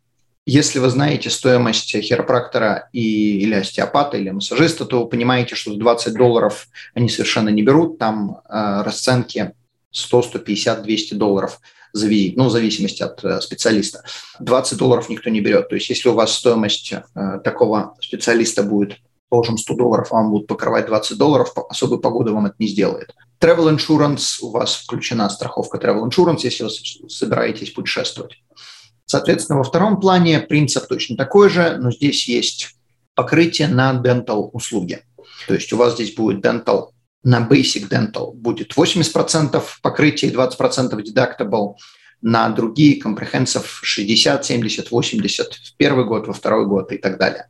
если 0.46 0.80
вы 0.80 0.90
знаете 0.90 1.30
стоимость 1.30 1.92
хиропрактора 1.92 2.90
и, 2.94 3.40
или 3.40 3.56
остеопата, 3.56 4.18
или 4.18 4.30
массажиста, 4.30 4.86
то 4.86 5.04
вы 5.04 5.10
понимаете, 5.10 5.56
что 5.56 5.76
20 5.76 6.14
долларов 6.14 6.68
они 6.94 7.10
совершенно 7.10 7.50
не 7.50 7.64
берут, 7.64 7.98
там 7.98 8.42
э, 8.48 8.82
расценки 8.84 9.54
100, 9.92 10.22
150, 10.22 10.84
200 10.84 11.14
долларов– 11.16 11.60
за 11.98 12.08
визит, 12.08 12.38
ну, 12.38 12.46
в 12.46 12.52
зависимости 12.52 13.04
от 13.04 13.24
э, 13.24 13.42
специалиста. 13.42 14.04
20 14.40 14.78
долларов 14.78 15.10
никто 15.10 15.30
не 15.30 15.42
берет. 15.42 15.70
То 15.70 15.76
есть 15.76 15.90
если 15.90 16.10
у 16.10 16.14
вас 16.14 16.34
стоимость 16.34 16.94
э, 16.94 17.40
такого 17.44 17.96
специалиста 18.02 18.64
будет, 18.64 18.98
положим, 19.30 19.58
100 19.58 19.76
долларов, 19.76 20.12
вам 20.12 20.32
будут 20.32 20.48
покрывать 20.48 20.88
20 20.88 21.18
долларов, 21.18 21.54
особой 21.70 22.00
погоды 22.00 22.32
вам 22.32 22.46
это 22.46 22.56
не 22.60 22.68
сделает. 22.68 23.14
Travel 23.42 23.76
Insurance, 23.76 24.38
у 24.42 24.52
вас 24.52 24.76
включена 24.76 25.30
страховка 25.30 25.78
Travel 25.78 26.10
Insurance, 26.10 26.40
если 26.44 26.64
вы 26.64 27.10
собираетесь 27.10 27.72
путешествовать. 27.72 28.42
Соответственно, 29.06 29.60
во 29.60 29.64
втором 29.64 30.00
плане 30.00 30.40
принцип 30.40 30.88
точно 30.88 31.16
такой 31.16 31.50
же, 31.50 31.78
но 31.80 31.92
здесь 31.92 32.28
есть 32.28 32.76
покрытие 33.16 33.68
на 33.68 33.94
dental 33.94 34.50
услуги. 34.54 35.02
То 35.48 35.54
есть 35.54 35.72
у 35.72 35.78
вас 35.78 35.94
здесь 35.94 36.14
будет 36.14 36.46
dental 36.46 36.90
на 37.24 37.48
Basic 37.48 37.90
Dental 37.90 38.34
будет 38.34 38.74
80% 38.76 39.62
покрытия 39.82 40.28
и 40.28 40.34
20% 40.34 41.04
deductible, 41.04 41.76
на 42.22 42.50
другие 42.50 43.00
Comprehensive 43.02 43.66
60, 43.82 44.46
70, 44.46 44.92
80 44.92 45.54
в 45.54 45.76
первый 45.78 46.06
год, 46.06 46.28
во 46.28 46.34
второй 46.34 46.66
год 46.66 46.92
и 46.92 46.98
так 46.98 47.18
далее. 47.20 47.48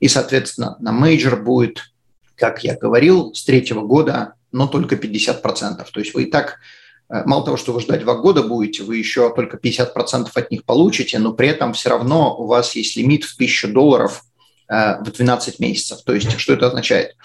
И, 0.00 0.08
соответственно, 0.08 0.76
на 0.80 0.90
Major 0.92 1.36
будет, 1.36 1.92
как 2.36 2.62
я 2.64 2.76
говорил, 2.76 3.34
с 3.34 3.44
третьего 3.44 3.82
года, 3.82 4.34
но 4.52 4.66
только 4.66 4.96
50%. 4.96 5.86
То 5.92 6.00
есть 6.00 6.14
вы 6.14 6.24
и 6.24 6.30
так, 6.30 6.58
э, 7.08 7.22
мало 7.24 7.44
того, 7.44 7.56
что 7.56 7.72
вы 7.72 7.80
ждать 7.80 8.02
два 8.02 8.14
года 8.14 8.42
будете, 8.42 8.84
вы 8.84 8.98
еще 8.98 9.34
только 9.34 9.56
50% 9.56 10.28
от 10.34 10.50
них 10.50 10.64
получите, 10.64 11.18
но 11.18 11.32
при 11.32 11.48
этом 11.48 11.72
все 11.72 11.90
равно 11.90 12.36
у 12.38 12.46
вас 12.46 12.76
есть 12.76 12.96
лимит 12.96 13.24
в 13.24 13.34
1000 13.34 13.68
долларов 13.68 14.22
э, 14.68 15.02
в 15.02 15.10
12 15.10 15.58
месяцев. 15.58 16.02
То 16.04 16.14
есть 16.14 16.38
что 16.38 16.52
это 16.52 16.68
означает? 16.68 17.16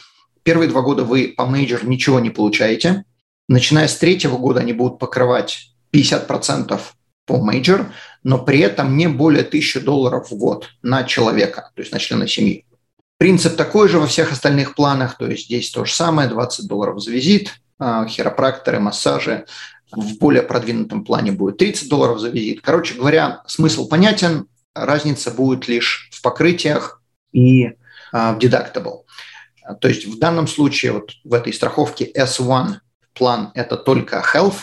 Первые 0.44 0.70
два 0.70 0.82
года 0.82 1.04
вы 1.04 1.34
по 1.36 1.46
major 1.46 1.86
ничего 1.86 2.20
не 2.20 2.30
получаете. 2.30 3.06
Начиная 3.48 3.88
с 3.88 3.98
третьего 3.98 4.38
года 4.38 4.62
они 4.62 4.74
будут 4.74 5.00
покрывать 5.00 5.72
50% 5.94 6.80
по 7.26 7.38
major, 7.38 7.94
но 8.24 8.40
при 8.40 8.60
этом 8.60 8.98
не 8.98 9.08
более 9.08 9.44
1000 9.44 9.82
долларов 9.82 10.32
в 10.32 10.38
год 10.38 10.70
на 10.82 11.04
человека, 11.04 11.72
то 11.76 11.82
есть 11.82 11.92
на 11.92 12.00
члена 12.00 12.28
семьи. 12.28 12.66
Принцип 13.18 13.56
такой 13.56 13.88
же 13.88 14.00
во 14.00 14.08
всех 14.08 14.32
остальных 14.32 14.74
планах, 14.74 15.18
то 15.18 15.28
есть 15.28 15.46
здесь 15.46 15.70
то 15.70 15.86
же 15.86 15.94
самое, 15.94 16.28
20 16.28 16.68
долларов 16.68 17.02
за 17.02 17.12
визит, 17.12 17.54
а, 17.78 18.08
хиропракторы, 18.08 18.80
массажи. 18.80 19.46
В 19.92 20.18
более 20.18 20.42
продвинутом 20.42 21.04
плане 21.04 21.32
будет 21.32 21.58
30 21.58 21.90
долларов 21.90 22.20
за 22.20 22.30
визит. 22.30 22.62
Короче 22.62 22.96
говоря, 22.96 23.44
смысл 23.46 23.88
понятен, 23.88 24.48
разница 24.74 25.32
будет 25.32 25.68
лишь 25.68 26.10
в 26.14 26.22
покрытиях 26.22 27.02
и 27.32 27.74
а, 28.12 28.34
в 28.34 28.40
deductible. 28.40 29.02
То 29.80 29.88
есть 29.88 30.06
в 30.06 30.20
данном 30.20 30.48
случае 30.48 30.94
вот 30.94 31.12
в 31.24 31.34
этой 31.34 31.54
страховке 31.54 32.12
S1 32.12 32.76
план– 33.14 33.52
это 33.56 33.78
только 33.78 34.24
health, 34.34 34.58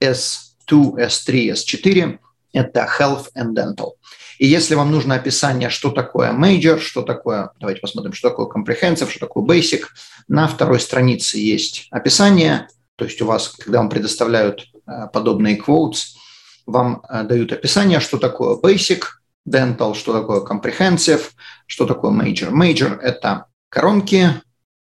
S2, 0.00 0.96
S3, 0.96 1.52
S4– 1.52 2.18
это 2.52 2.88
health 2.98 3.26
and 3.36 3.54
dental. 3.54 3.92
И 4.38 4.46
если 4.46 4.76
вам 4.76 4.90
нужно 4.90 5.16
описание, 5.16 5.68
что 5.68 5.90
такое 5.90 6.32
major, 6.32 6.78
что 6.78 7.02
такое, 7.02 7.50
давайте 7.58 7.80
посмотрим, 7.80 8.12
что 8.12 8.30
такое 8.30 8.46
comprehensive, 8.46 9.10
что 9.10 9.20
такое 9.20 9.44
basic, 9.44 9.82
на 10.28 10.46
второй 10.46 10.80
странице 10.80 11.38
есть 11.38 11.88
описание, 11.90 12.68
то 12.96 13.04
есть 13.04 13.20
у 13.20 13.26
вас, 13.26 13.48
когда 13.48 13.78
вам 13.78 13.88
предоставляют 13.88 14.66
э, 14.86 15.08
подобные 15.12 15.58
quotes, 15.58 16.14
вам 16.66 17.02
э, 17.08 17.24
дают 17.24 17.52
описание, 17.52 17.98
что 17.98 18.18
такое 18.18 18.56
basic 18.56 19.02
dental, 19.48 19.94
что 19.94 20.12
такое 20.12 20.44
comprehensive, 20.44 21.22
что 21.66 21.86
такое 21.86 22.12
major. 22.12 22.50
Major– 22.50 22.98
это 23.00 23.46
коронки, 23.68 24.42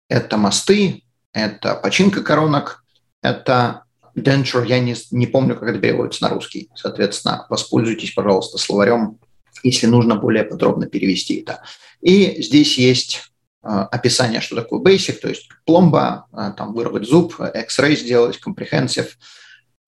это 0.08 0.36
мосты, 0.36 1.02
это 1.32 1.74
починка 1.74 2.22
коронок, 2.22 2.84
это 3.22 3.84
denture, 4.16 4.66
я 4.66 4.78
не, 4.80 4.94
не 5.10 5.26
помню, 5.26 5.56
как 5.56 5.68
это 5.68 5.78
переводится 5.78 6.22
на 6.22 6.30
русский. 6.30 6.70
Соответственно, 6.74 7.46
воспользуйтесь, 7.48 8.12
пожалуйста, 8.12 8.58
словарем, 8.58 9.18
если 9.62 9.86
нужно 9.86 10.16
более 10.16 10.44
подробно 10.44 10.86
перевести 10.86 11.40
это. 11.40 11.62
И 12.00 12.42
здесь 12.42 12.78
есть 12.78 13.32
э, 13.62 13.68
описание, 13.68 14.40
что 14.40 14.56
такое 14.56 14.80
basic, 14.80 15.14
то 15.14 15.28
есть 15.28 15.48
пломба, 15.64 16.26
э, 16.32 16.52
там 16.56 16.74
вырвать 16.74 17.06
зуб, 17.06 17.40
X-ray 17.40 17.96
сделать, 17.96 18.38
comprehensive, 18.44 19.08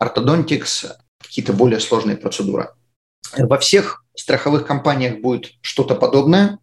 orthodontics, 0.03 0.91
какие-то 1.19 1.53
более 1.53 1.81
сложные 1.81 2.17
процедуры. 2.17 2.71
Во 3.37 3.59
всех 3.59 4.05
страховых 4.15 4.67
компаниях 4.67 5.21
будет 5.21 5.53
что-то 5.61 5.95
подобное, 5.95 6.59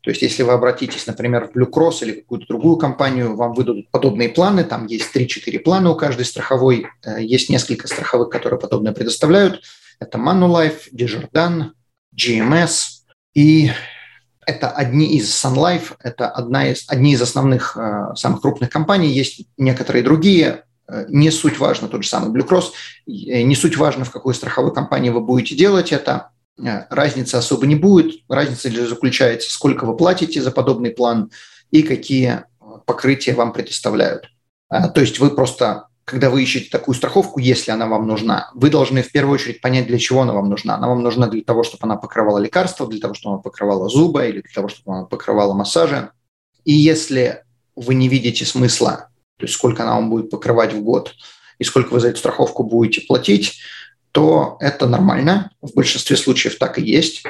то 0.00 0.10
есть 0.10 0.22
если 0.22 0.42
вы 0.42 0.52
обратитесь, 0.52 1.06
например, 1.06 1.48
в 1.48 1.56
Blue 1.56 1.68
Cross 1.68 2.02
или 2.02 2.20
какую-то 2.20 2.46
другую 2.46 2.76
компанию, 2.76 3.34
вам 3.34 3.52
выдадут 3.52 3.90
подобные 3.90 4.28
планы, 4.28 4.64
там 4.64 4.86
есть 4.86 5.14
3-4 5.14 5.58
плана 5.58 5.90
у 5.90 5.96
каждой 5.96 6.24
страховой, 6.24 6.86
э, 7.04 7.22
есть 7.22 7.50
несколько 7.50 7.88
страховых, 7.88 8.30
которые 8.30 8.60
подобное 8.60 8.92
предоставляют. 8.92 9.62
Это 9.98 10.18
Manulife, 10.18 10.92
Desjardins, 10.94 11.70
GMS 12.16 13.02
и 13.34 13.72
это 14.46 14.70
одни 14.70 15.16
из 15.16 15.28
Sun 15.44 15.56
Life, 15.56 15.96
это 16.02 16.28
одна 16.28 16.70
из, 16.70 16.84
одни 16.88 17.12
из 17.12 17.20
основных, 17.20 17.76
э, 17.76 18.14
самых 18.14 18.40
крупных 18.40 18.70
компаний. 18.70 19.08
Есть 19.08 19.46
некоторые 19.56 20.02
другие, 20.02 20.64
не 21.08 21.30
суть 21.30 21.58
важно, 21.58 21.86
тот 21.88 22.02
же 22.02 22.08
самый 22.08 22.30
Blue 22.30 22.48
Cross, 22.48 22.72
не 23.06 23.54
суть 23.54 23.76
важно, 23.76 24.06
в 24.06 24.10
какой 24.10 24.34
страховой 24.34 24.72
компании 24.72 25.10
вы 25.10 25.20
будете 25.20 25.54
делать 25.54 25.92
это, 25.92 26.30
разницы 26.58 27.36
особо 27.36 27.66
не 27.66 27.76
будет. 27.76 28.22
Разница 28.28 28.68
лишь 28.68 28.88
заключается, 28.88 29.50
сколько 29.50 29.84
вы 29.84 29.96
платите 29.96 30.42
за 30.42 30.50
подобный 30.50 30.90
план 30.90 31.30
и 31.70 31.82
какие 31.82 32.44
покрытия 32.86 33.34
вам 33.34 33.52
предоставляют. 33.52 34.28
То 34.68 35.00
есть 35.00 35.18
вы 35.18 35.30
просто 35.30 35.88
когда 36.08 36.30
вы 36.30 36.42
ищете 36.42 36.70
такую 36.70 36.94
страховку, 36.94 37.38
если 37.38 37.70
она 37.70 37.86
вам 37.86 38.06
нужна, 38.06 38.50
вы 38.54 38.70
должны 38.70 39.02
в 39.02 39.12
первую 39.12 39.34
очередь 39.34 39.60
понять, 39.60 39.86
для 39.86 39.98
чего 39.98 40.22
она 40.22 40.32
вам 40.32 40.48
нужна. 40.48 40.76
Она 40.76 40.88
вам 40.88 41.02
нужна 41.02 41.26
для 41.26 41.42
того, 41.42 41.64
чтобы 41.64 41.80
она 41.82 41.96
покрывала 41.96 42.38
лекарства, 42.38 42.88
для 42.88 42.98
того, 42.98 43.12
чтобы 43.12 43.34
она 43.34 43.42
покрывала 43.42 43.90
зубы 43.90 44.26
или 44.26 44.40
для 44.40 44.54
того, 44.54 44.68
чтобы 44.68 44.96
она 44.96 45.04
покрывала 45.04 45.52
массажи. 45.52 46.10
И 46.64 46.72
если 46.72 47.44
вы 47.76 47.94
не 47.94 48.08
видите 48.08 48.46
смысла, 48.46 49.10
то 49.36 49.44
есть 49.44 49.54
сколько 49.54 49.82
она 49.82 49.96
вам 49.96 50.08
будет 50.08 50.30
покрывать 50.30 50.72
в 50.72 50.82
год 50.82 51.14
и 51.58 51.64
сколько 51.64 51.92
вы 51.92 52.00
за 52.00 52.08
эту 52.08 52.18
страховку 52.20 52.62
будете 52.64 53.02
платить, 53.02 53.60
то 54.18 54.56
это 54.58 54.88
нормально. 54.88 55.52
В 55.62 55.74
большинстве 55.74 56.16
случаев 56.16 56.58
так 56.58 56.76
и 56.80 56.82
есть. 56.82 57.22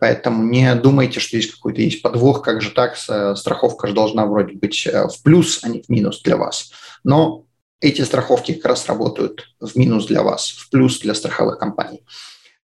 Поэтому 0.00 0.42
не 0.42 0.74
думайте, 0.74 1.20
что 1.20 1.38
здесь 1.38 1.54
какой-то 1.54 1.80
есть 1.80 2.02
подвох, 2.02 2.42
как 2.42 2.60
же 2.60 2.72
так, 2.72 2.96
страховка 2.96 3.86
же 3.86 3.94
должна 3.94 4.26
вроде 4.26 4.56
быть 4.56 4.84
э, 4.88 5.06
в 5.06 5.22
плюс, 5.22 5.60
а 5.62 5.68
не 5.68 5.82
в 5.82 5.88
минус 5.88 6.20
для 6.22 6.36
вас. 6.36 6.72
Но 7.04 7.44
эти 7.80 8.02
страховки 8.02 8.54
как 8.54 8.70
раз 8.70 8.88
работают 8.88 9.54
в 9.60 9.76
минус 9.76 10.06
для 10.06 10.24
вас, 10.24 10.48
в 10.50 10.68
плюс 10.70 10.98
для 10.98 11.14
страховых 11.14 11.60
компаний. 11.60 12.02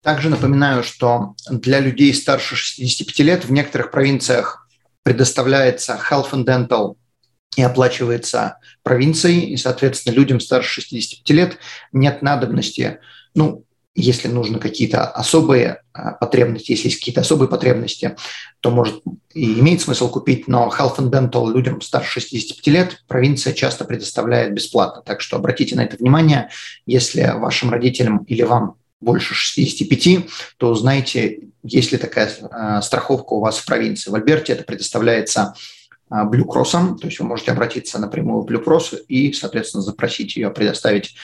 Также 0.02 0.28
напоминаю, 0.28 0.82
что 0.82 1.36
для 1.48 1.78
людей 1.78 2.12
старше 2.14 2.56
65 2.56 3.18
лет 3.20 3.44
в 3.44 3.52
некоторых 3.52 3.92
провинциях 3.92 4.68
предоставляется 5.04 6.00
health 6.10 6.32
and 6.32 6.44
dental 6.44 6.96
и 7.54 7.62
оплачивается 7.62 8.58
провинцией, 8.82 9.52
и, 9.52 9.56
соответственно, 9.56 10.14
людям 10.14 10.40
старше 10.40 10.80
65 10.80 11.30
лет 11.30 11.58
нет 11.92 12.22
надобности, 12.22 12.98
ну, 13.34 13.64
если 14.00 14.28
нужны 14.28 14.58
какие-то 14.58 15.06
особые 15.06 15.82
а, 15.92 16.12
потребности, 16.12 16.70
если 16.70 16.86
есть 16.86 16.98
какие-то 16.98 17.22
особые 17.22 17.48
потребности, 17.48 18.16
то 18.60 18.70
может 18.70 19.02
и 19.34 19.58
имеет 19.58 19.80
смысл 19.80 20.08
купить, 20.08 20.46
но 20.46 20.72
Health 20.76 20.98
and 20.98 21.10
Dental 21.10 21.52
людям 21.52 21.80
старше 21.80 22.20
65 22.20 22.66
лет 22.68 23.02
провинция 23.08 23.52
часто 23.52 23.84
предоставляет 23.84 24.54
бесплатно. 24.54 25.02
Так 25.04 25.20
что 25.20 25.36
обратите 25.36 25.74
на 25.74 25.82
это 25.82 25.96
внимание. 25.96 26.48
Если 26.86 27.22
вашим 27.22 27.70
родителям 27.70 28.18
или 28.24 28.42
вам 28.42 28.76
больше 29.00 29.34
65, 29.34 30.26
то 30.58 30.70
узнайте, 30.70 31.40
есть 31.64 31.90
ли 31.90 31.98
такая 31.98 32.30
э, 32.30 32.80
страховка 32.82 33.32
у 33.34 33.40
вас 33.40 33.58
в 33.58 33.66
провинции. 33.66 34.10
В 34.10 34.14
Альберте 34.14 34.52
это 34.52 34.62
предоставляется 34.64 35.54
э, 36.10 36.14
Blue 36.14 36.46
Cross, 36.46 36.98
то 36.98 37.06
есть 37.08 37.18
вы 37.18 37.26
можете 37.26 37.50
обратиться 37.50 37.98
напрямую 37.98 38.42
в 38.42 38.46
Cross 38.46 38.96
и, 39.08 39.32
соответственно, 39.32 39.82
запросить 39.82 40.36
ее 40.36 40.50
предоставить 40.50 41.14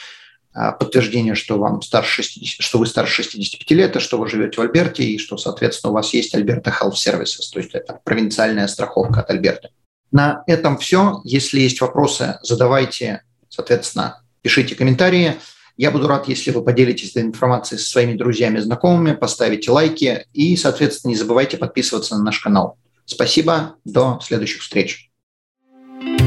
подтверждение, 0.54 1.34
что, 1.34 1.58
вам 1.58 1.82
старше 1.82 2.22
60, 2.22 2.64
что 2.64 2.78
вы 2.78 2.86
старше 2.86 3.22
65 3.22 3.70
лет, 3.72 3.96
и 3.96 4.00
что 4.00 4.18
вы 4.18 4.28
живете 4.28 4.58
в 4.58 4.60
Альберте, 4.60 5.04
и 5.04 5.18
что, 5.18 5.36
соответственно, 5.36 5.90
у 5.90 5.94
вас 5.94 6.14
есть 6.14 6.34
Альберта 6.34 6.70
Health 6.70 6.94
Services, 6.94 7.50
то 7.52 7.58
есть 7.58 7.70
это 7.74 8.00
провинциальная 8.04 8.68
страховка 8.68 9.20
от 9.20 9.30
Альберта. 9.30 9.70
На 10.12 10.44
этом 10.46 10.78
все. 10.78 11.20
Если 11.24 11.58
есть 11.58 11.80
вопросы, 11.80 12.38
задавайте, 12.42 13.22
соответственно, 13.48 14.22
пишите 14.42 14.76
комментарии. 14.76 15.40
Я 15.76 15.90
буду 15.90 16.06
рад, 16.06 16.28
если 16.28 16.52
вы 16.52 16.62
поделитесь 16.62 17.10
этой 17.10 17.22
информацией 17.22 17.80
со 17.80 17.90
своими 17.90 18.16
друзьями, 18.16 18.60
знакомыми, 18.60 19.16
поставите 19.16 19.72
лайки 19.72 20.26
и, 20.32 20.56
соответственно, 20.56 21.10
не 21.10 21.16
забывайте 21.16 21.56
подписываться 21.56 22.16
на 22.16 22.22
наш 22.22 22.38
канал. 22.38 22.78
Спасибо, 23.06 23.74
до 23.84 24.20
следующих 24.22 24.62
встреч. 24.62 25.10